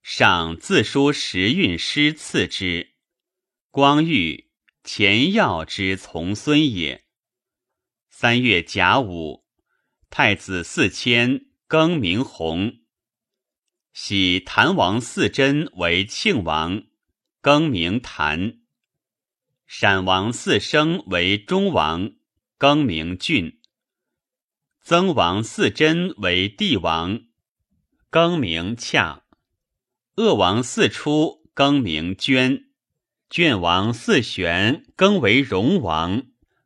[0.00, 2.94] 上自书时运诗赐之。
[3.70, 4.50] 光裕，
[4.84, 7.04] 前耀之从孙也。
[8.08, 9.44] 三月甲午，
[10.10, 12.78] 太子四迁更名弘，
[13.92, 16.84] 喜谭王四真为庆王，
[17.40, 18.60] 更名谭。
[19.70, 22.12] 陕王四生为中王，
[22.56, 23.60] 更名郡。
[24.80, 27.20] 曾王四真为帝王。
[28.08, 29.24] 更名洽，
[30.14, 32.70] 鄂王四出更名捐，
[33.28, 36.22] 卷王四玄更为荣王，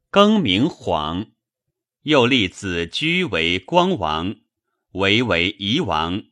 [0.09, 1.33] 更名晃。
[2.03, 4.37] 又立子居为光王，
[4.93, 6.23] 为为夷王，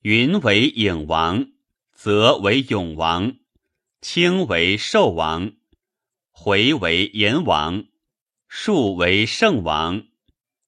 [0.00, 1.50] 云为影王，
[1.92, 3.36] 则为永王，
[4.00, 5.52] 清为寿王，
[6.38, 7.86] 回为炎王，
[8.46, 10.06] 庶为圣王，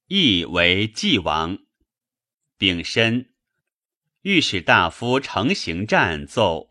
[0.06, 1.58] 义为纪王，
[2.56, 3.28] 丙申。
[4.22, 6.70] 御史大夫程行战奏：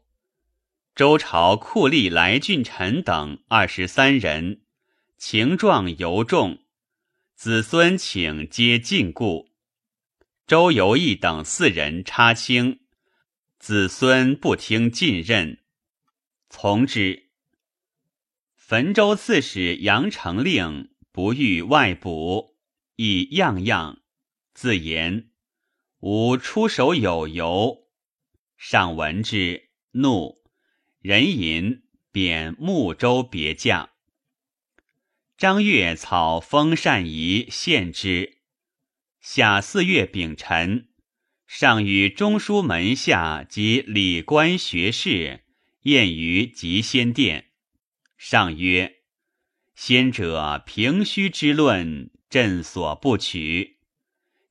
[0.96, 4.62] 周朝酷吏来俊臣等二十三人，
[5.16, 6.64] 情状尤重，
[7.36, 9.48] 子孙请皆禁锢。
[10.48, 12.80] 周游义等四人插清，
[13.60, 15.60] 子孙不听进任，
[16.50, 17.27] 从之。
[18.70, 22.58] 汾州刺史杨承令不欲外补，
[22.98, 24.02] 亦样样
[24.54, 25.30] 自言。
[26.02, 27.88] 吾出手有由，
[28.58, 30.44] 上闻之，怒，
[31.00, 33.90] 人吟贬睦州别将。
[35.38, 38.40] 张悦草封禅仪献之。
[39.22, 40.90] 夏四月丙辰，
[41.46, 45.46] 上与中书门下及礼官学士
[45.84, 47.47] 宴于集仙殿。
[48.18, 48.98] 上曰
[49.76, 53.78] ：“先者平虚之论，朕所不取。”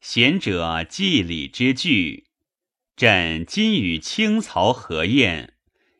[0.00, 2.28] 贤者祭礼之具，
[2.94, 5.54] 朕今与清曹合宴，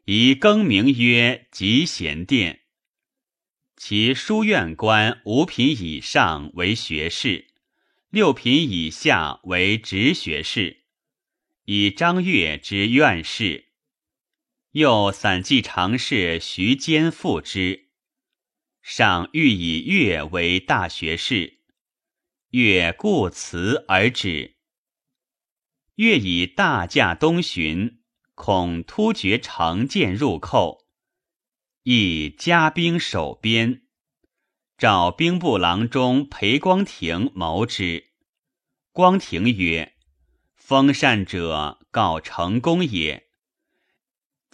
[0.04, 2.60] 以更名曰集贤殿。
[3.76, 7.48] 其书院官五品以上为学士，
[8.10, 10.84] 六品以下为直学士，
[11.64, 13.65] 以张悦之院士。
[14.76, 17.88] 又散记常侍徐坚复之，
[18.82, 21.60] 上欲以乐为大学士。
[22.50, 24.56] 乐故辞而止。
[25.94, 28.02] 乐以大驾东巡，
[28.34, 30.84] 恐突厥乘舰入寇，
[31.84, 33.86] 亦加兵守边。
[34.76, 38.10] 召兵部郎中裴光庭谋之。
[38.92, 39.94] 光庭曰
[40.54, 43.25] ：“封禅者，告成功也。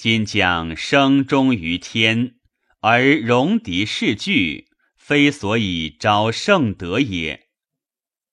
[0.03, 2.35] 今将生忠于天，
[2.81, 4.67] 而戎狄势惧，
[4.97, 7.47] 非所以招圣德也。”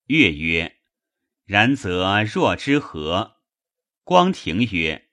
[0.10, 0.78] 乐曰
[1.46, 3.36] ：“然则若之何？”
[4.04, 5.10] 光庭曰：“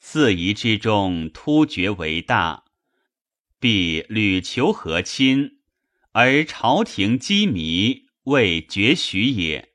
[0.00, 2.64] 四夷之中，突厥为大，
[3.60, 5.58] 必屡求和亲，
[6.12, 9.74] 而朝廷积迷，未绝许也。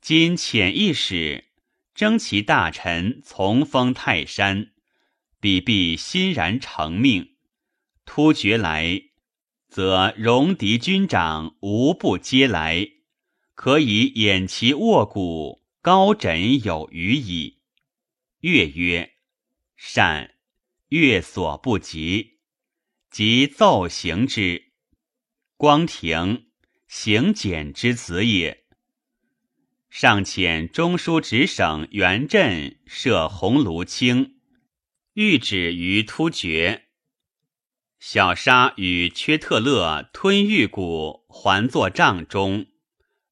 [0.00, 1.44] 今遣一使，
[1.94, 4.72] 征其大臣，从封泰山，
[5.46, 7.36] 彼必欣然承命。
[8.04, 9.00] 突厥来，
[9.68, 12.88] 则戎狄军长无不皆来。”
[13.54, 17.60] 可以掩其卧骨，高枕有余矣。
[18.40, 19.12] 乐曰
[19.78, 20.34] ：“善。”
[20.90, 22.40] 乐所不及，
[23.08, 24.72] 即奏行之。
[25.56, 26.46] 光庭，
[26.88, 28.64] 行简之子也。
[29.88, 34.35] 上遣中书直省元镇设鸿胪卿，
[35.16, 36.88] 谕旨于突厥。
[37.98, 42.66] 小沙与缺特勒吞玉骨，还作帐中。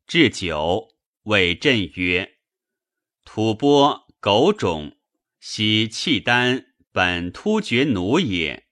[0.07, 0.95] 置酒，
[1.25, 2.37] 谓朕曰
[3.27, 4.97] ：“吐蕃、狗种、
[5.39, 8.65] 悉契丹，本突厥奴也，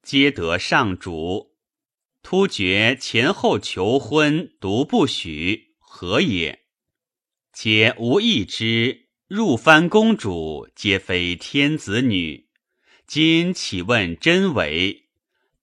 [0.00, 1.56] 皆得上主。
[2.22, 6.66] 突厥前后求婚，独不许，何也？
[7.52, 12.48] 且无一之入藩公主，皆非天子女。
[13.12, 15.08] 今岂问真伪？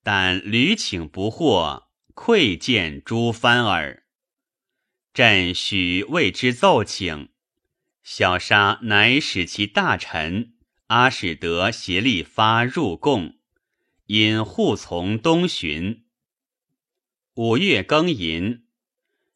[0.03, 4.03] 但屡请不获，愧见诸藩耳。
[5.13, 7.29] 朕许为之奏请，
[8.03, 10.55] 小沙乃使其大臣
[10.87, 13.37] 阿史德协力发入贡，
[14.07, 16.03] 因护从东巡。
[17.35, 18.65] 五月庚寅，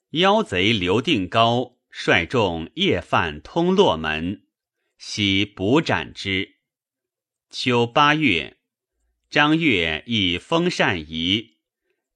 [0.09, 4.43] 妖贼刘定高率众夜犯通洛门，
[4.97, 6.57] 悉捕斩之。
[7.53, 8.55] 秋八月，
[9.29, 11.57] 张悦以封禅仪，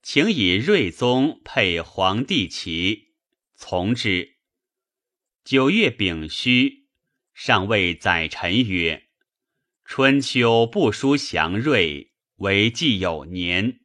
[0.02, 3.16] 请以睿宗配皇帝旗，
[3.54, 4.38] 从之。
[5.44, 6.88] 九月丙戌，
[7.34, 9.10] 上谓宰臣曰
[9.84, 13.82] ：“春秋不书祥瑞，为既有年。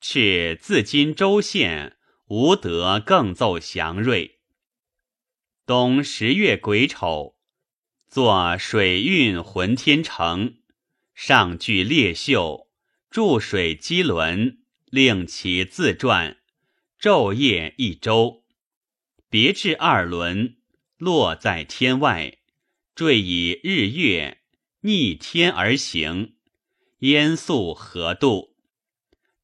[0.00, 4.40] 敕自今州县无德更奏祥瑞。”
[5.66, 7.33] 冬十月癸丑。
[8.14, 10.58] 作水运浑天成，
[11.16, 12.68] 上具列秀，
[13.10, 16.36] 注水机轮，令其自转，
[17.00, 18.44] 昼夜一周，
[19.28, 20.58] 别置二轮，
[20.96, 22.38] 落在天外，
[22.94, 24.38] 坠以日月
[24.82, 26.36] 逆天而行，
[27.00, 28.54] 烟速何度？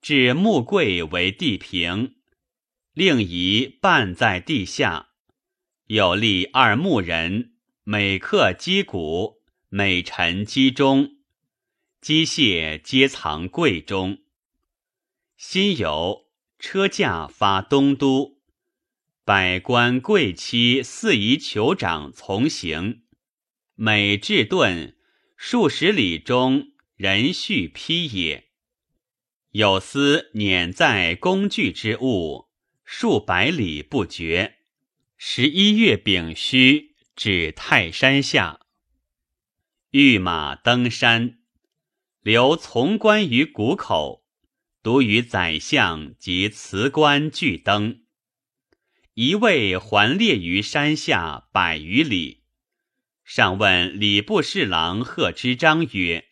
[0.01, 2.15] 至木柜为地平，
[2.95, 5.09] 令夷半在地下，
[5.87, 7.57] 有立二木人。
[7.93, 11.17] 每刻击鼓，每陈击钟，
[12.01, 14.19] 机械皆藏柜中。
[15.37, 16.27] 辛酉，
[16.61, 18.39] 车驾发东都，
[19.25, 23.03] 百官贵戚四夷酋长从行。
[23.75, 24.97] 每至顿，
[25.37, 28.51] 数十里中人续披也。
[29.51, 32.47] 有司辇在工具之物，
[32.85, 34.59] 数百里不绝。
[35.17, 36.90] 十一月丙戌。
[37.23, 38.61] 至泰山下，
[39.91, 41.39] 御马登山，
[42.23, 44.25] 留从官于谷口，
[44.83, 48.05] 独与宰相及辞官俱登。
[49.13, 52.45] 一位环列于山下百余里。
[53.23, 56.27] 上问礼部侍郎贺知章曰：“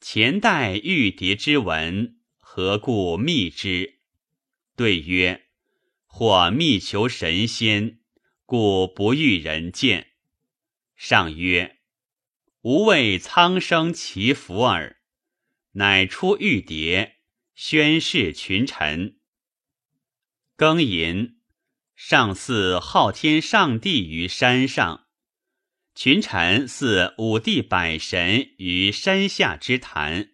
[0.00, 3.98] 前代玉蝶之文，何故密之？”
[4.76, 5.48] 对曰
[6.06, 7.97] ：“或密求神仙。”
[8.48, 10.12] 故不欲人见。
[10.96, 11.80] 上曰
[12.64, 15.02] ：“吾为苍生祈福耳。”
[15.76, 17.12] 乃出玉牒，
[17.54, 19.18] 宣示群臣。
[20.56, 21.36] 庚寅，
[21.94, 25.08] 上祀昊天上帝于山上，
[25.94, 30.30] 群臣祀五帝百神于山下之坛，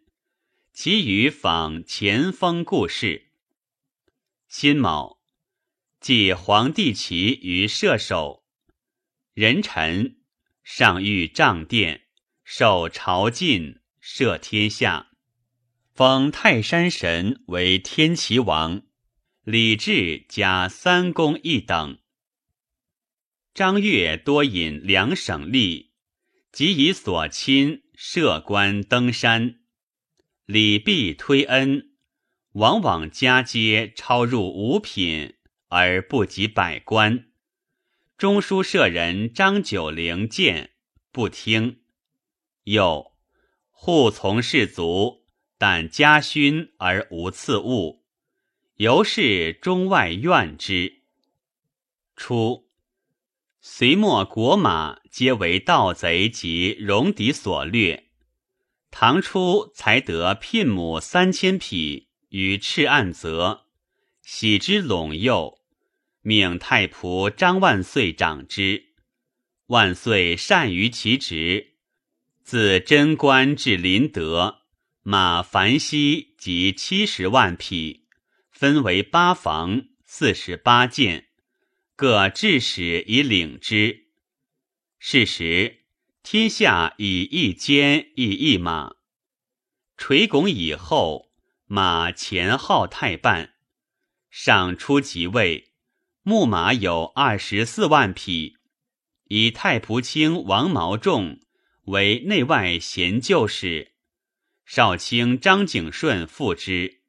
[0.72, 3.32] 其余仿前锋故事。
[4.46, 5.13] 辛卯。
[6.04, 8.44] 即皇帝旗于射手，
[9.32, 10.18] 人臣
[10.62, 12.02] 上御帐殿，
[12.44, 15.12] 受朝觐，赦天下，
[15.94, 18.82] 封泰山神为天齐王，
[19.44, 21.98] 礼制加三公一等。
[23.54, 25.92] 张悦多引两省吏，
[26.52, 29.60] 即以所亲设官登山，
[30.44, 31.94] 礼毕推恩，
[32.52, 35.36] 往往加阶超入五品。
[35.68, 37.26] 而不及百官，
[38.16, 40.70] 中书舍人张九龄谏
[41.10, 41.80] 不听，
[42.64, 43.12] 又
[43.70, 45.24] 护从士卒，
[45.58, 48.04] 但加勋而无赐物，
[48.76, 51.02] 由是中外怨之。
[52.16, 52.68] 初，
[53.60, 58.10] 隋末国马皆为盗贼及戎狄所掠，
[58.90, 63.63] 唐初才得聘母三千匹于赤岸泽，
[64.24, 65.60] 喜之陇右。
[66.22, 68.94] 命太仆张万岁掌之，
[69.66, 71.74] 万岁善于其职。
[72.42, 74.62] 自贞观至麟德，
[75.02, 78.06] 马凡西及七十万匹，
[78.50, 81.28] 分为八房，四十八件，
[81.94, 84.08] 各制使以领之。
[84.98, 85.84] 是时，
[86.22, 88.94] 天下以一肩以一马。
[89.98, 91.30] 垂拱以后，
[91.66, 93.53] 马前号太半，
[94.36, 95.74] 上出即位。
[96.24, 98.56] 木马有二十四万匹，
[99.28, 101.38] 以太仆卿王毛仲
[101.84, 103.92] 为内外贤旧使，
[104.66, 107.02] 少卿张景顺副之。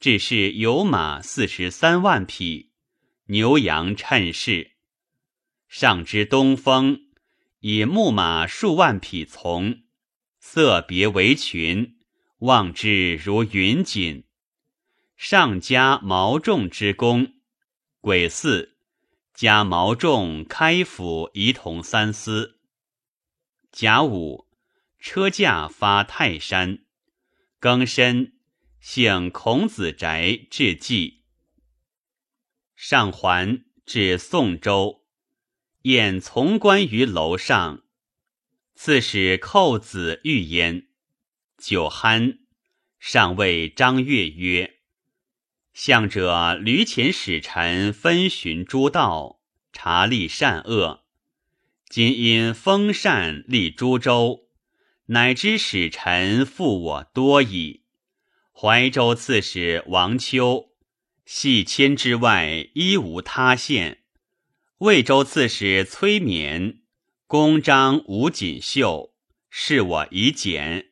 [0.00, 2.72] 只是有马四十三万匹，
[3.26, 4.72] 牛羊趁势。
[5.68, 6.98] 上之东风，
[7.60, 9.82] 以木马数万匹从，
[10.40, 11.98] 色别为群，
[12.38, 14.24] 望之如云锦。
[15.18, 17.34] 上加毛仲之功。
[18.00, 18.76] 癸巳，
[19.34, 22.60] 加毛仲开府仪同三司。
[23.72, 24.46] 甲午，
[25.00, 26.84] 车驾发泰山。
[27.60, 28.34] 庚申，
[28.78, 31.24] 幸孔子宅至祭。
[32.76, 35.04] 上环至宋州，
[35.82, 37.82] 宴从官于楼上。
[38.76, 40.86] 赐使寇子遇焉，
[41.56, 42.38] 酒酣，
[43.00, 44.77] 上谓张悦曰
[45.78, 49.38] ：“向者驴前使臣分寻诸道，
[49.72, 51.04] 察立善恶。
[51.88, 54.48] 今因封禅立诸州，
[55.06, 57.84] 乃知使臣负我多矣。
[58.52, 60.70] 怀州刺史王丘，
[61.24, 64.00] 系千之外，一无他县。
[64.78, 66.78] 魏州刺史崔勉。”
[67.28, 69.14] 公章吴锦绣，
[69.48, 70.88] 是我已简。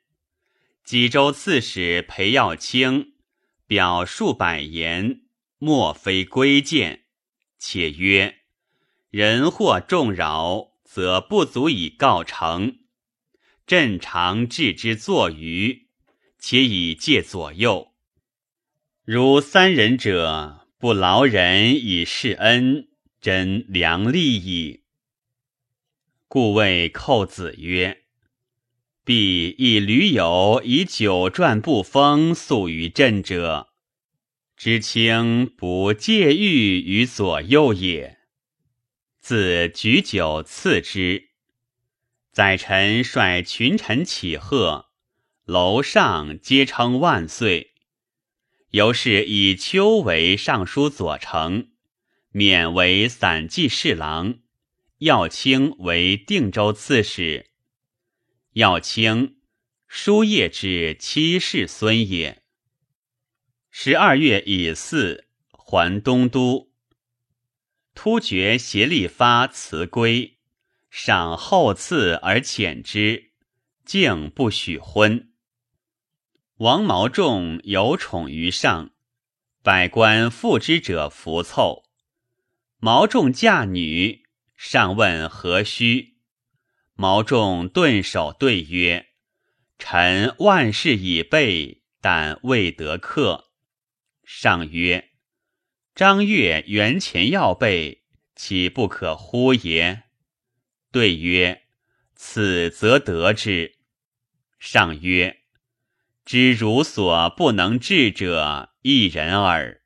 [0.85, 3.16] 济州刺史裴耀卿
[3.67, 5.23] 表数百言，
[5.59, 7.05] 莫非归见。
[7.59, 8.43] 且曰：
[9.11, 12.79] 人或众扰，则不足以告成。
[13.67, 15.89] 朕常置之作于，
[16.39, 17.93] 且以戒左右。
[19.05, 22.89] 如三人者，不劳人以示恩，
[23.21, 24.85] 真良利矣。
[26.29, 28.05] 故谓寇子曰
[29.07, 33.69] ：“必以驴友以酒馔不封诉于朕者，
[34.57, 38.19] 知卿不戒欲于左右也。”
[39.23, 41.29] 自举酒赐之。
[42.33, 44.87] 宰臣率群臣起贺，
[45.45, 47.75] 楼上皆称万岁。
[48.73, 51.69] 由是以丘为尚书左丞，
[52.33, 54.41] 免为散骑侍郎。
[54.99, 57.53] 耀卿为定州刺史。
[58.57, 59.37] 耀卿，
[59.87, 62.43] 叔夜之七世孙也。
[63.71, 66.73] 十二月乙巳，还东都。
[67.95, 70.39] 突厥协力发辞归，
[70.89, 73.33] 赏厚赐而遣之，
[73.85, 75.35] 竟不许婚。
[76.57, 78.93] 王毛仲有宠于上，
[79.63, 81.83] 百官附之者服凑。
[82.79, 84.25] 毛仲嫁女。
[84.57, 86.16] 上问何须？
[86.99, 89.09] 毛仲顿首对曰
[89.79, 93.51] ：“臣万事已备，但未得客。”
[94.25, 95.11] 上曰
[95.95, 98.05] ：“张悦原前要备，
[98.35, 100.05] 岂不可乎也？”
[100.91, 101.65] 对曰
[102.17, 103.77] ：“此则得之。”
[104.59, 105.43] 上曰
[106.25, 109.83] ：“知汝所不能治者一人耳，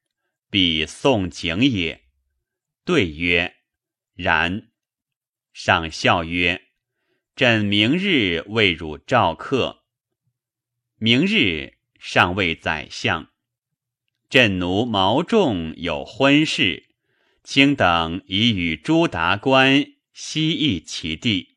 [0.48, 2.04] 必宋景也。”
[2.86, 3.56] 对曰。
[4.14, 4.70] 然，
[5.52, 6.62] 上笑曰
[7.40, 9.84] ：“朕明日未汝召客。”
[11.00, 13.30] 明日，尚未宰相
[14.28, 16.90] ：“朕奴毛仲有婚事，
[17.42, 21.56] 卿等已与诸达官悉议其地。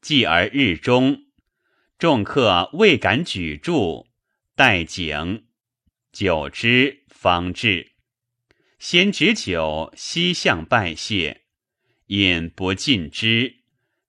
[0.00, 1.26] 继而日中，
[1.98, 4.06] 众客未敢举箸，
[4.56, 5.44] 待景，
[6.10, 7.92] 久之方至。”
[8.80, 11.42] 先执酒，西向拜谢，
[12.06, 13.63] 饮不尽之，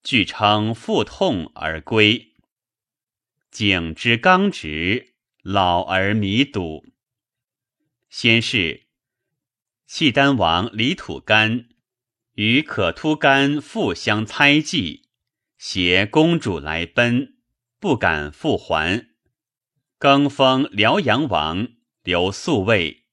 [0.05, 2.33] 俱称腹痛而归。
[3.49, 6.85] 景之刚直，老而弥笃。
[8.07, 8.83] 先是，
[9.87, 11.69] 契丹王李土干
[12.35, 15.09] 与可突干复相猜忌，
[15.57, 17.37] 携公主来奔，
[17.79, 19.07] 不敢复还。
[19.97, 21.69] 更封辽阳王，
[22.03, 23.05] 留宿卫。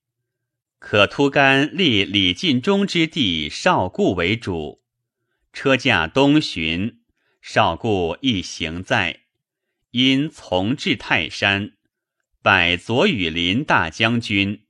[0.78, 4.81] 可突干立李进忠之弟少固为主，
[5.52, 7.00] 车驾东巡，
[7.42, 9.20] 少固亦行在，
[9.90, 11.72] 因从至泰山，
[12.40, 14.64] 拜左羽林大将军、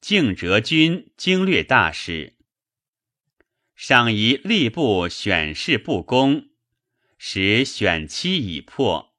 [0.00, 2.36] 敬哲军经略大使。
[3.74, 6.50] 上疑吏部选事不公，
[7.18, 9.14] 使选期已破，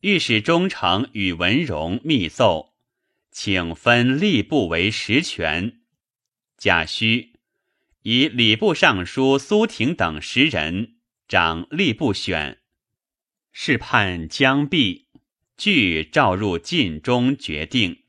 [0.00, 2.70] 御史中丞宇文荣密奏。
[3.32, 5.80] 请分吏部为实权，
[6.56, 7.29] 贾诩
[8.02, 10.94] 以礼部尚书苏廷等十人
[11.28, 12.58] 掌吏部选，
[13.52, 15.08] 事判将毕，
[15.58, 18.04] 俱召入晋中决定。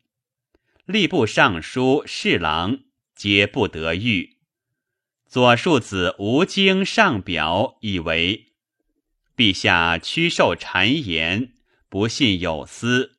[0.88, 2.80] 吏部尚书、侍郎
[3.15, 4.38] 皆不得遇。
[5.27, 8.53] 左庶子吴京上表以为
[9.35, 11.53] 陛下屈受谗言，
[11.89, 13.18] 不信有司。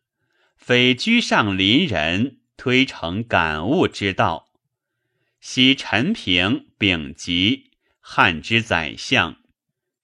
[0.57, 4.52] 非居上邻人，推诚感悟之道。
[5.45, 9.39] 昔陈平丙吉汉之宰相，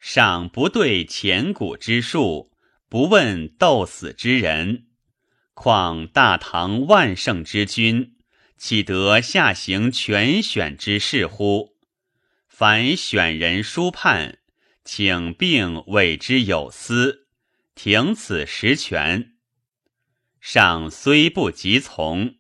[0.01, 2.51] 尚不对前古之术，
[2.89, 4.89] 不问斗死之人，
[5.55, 8.17] 况大唐万圣之君，
[8.57, 11.77] 岂得下行全选之事乎？
[12.49, 14.41] 凡选人书判，
[14.85, 17.29] 请并委之有司，
[17.77, 19.37] 停此实权。
[20.41, 22.35] 上虽不及从，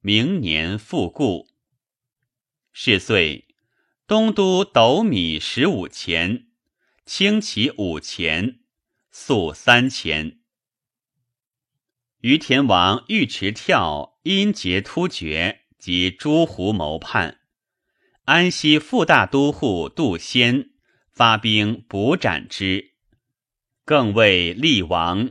[0.00, 1.55] 明年复故。
[2.78, 3.46] 是岁，
[4.06, 6.48] 东都斗米十五钱，
[7.06, 8.60] 轻骑五钱，
[9.10, 10.40] 粟三钱。
[12.20, 17.40] 于田王尉迟跳因节突厥及诸胡谋叛，
[18.26, 20.72] 安西副大都护杜仙
[21.10, 22.92] 发兵捕斩之，
[23.86, 25.30] 更为厉王。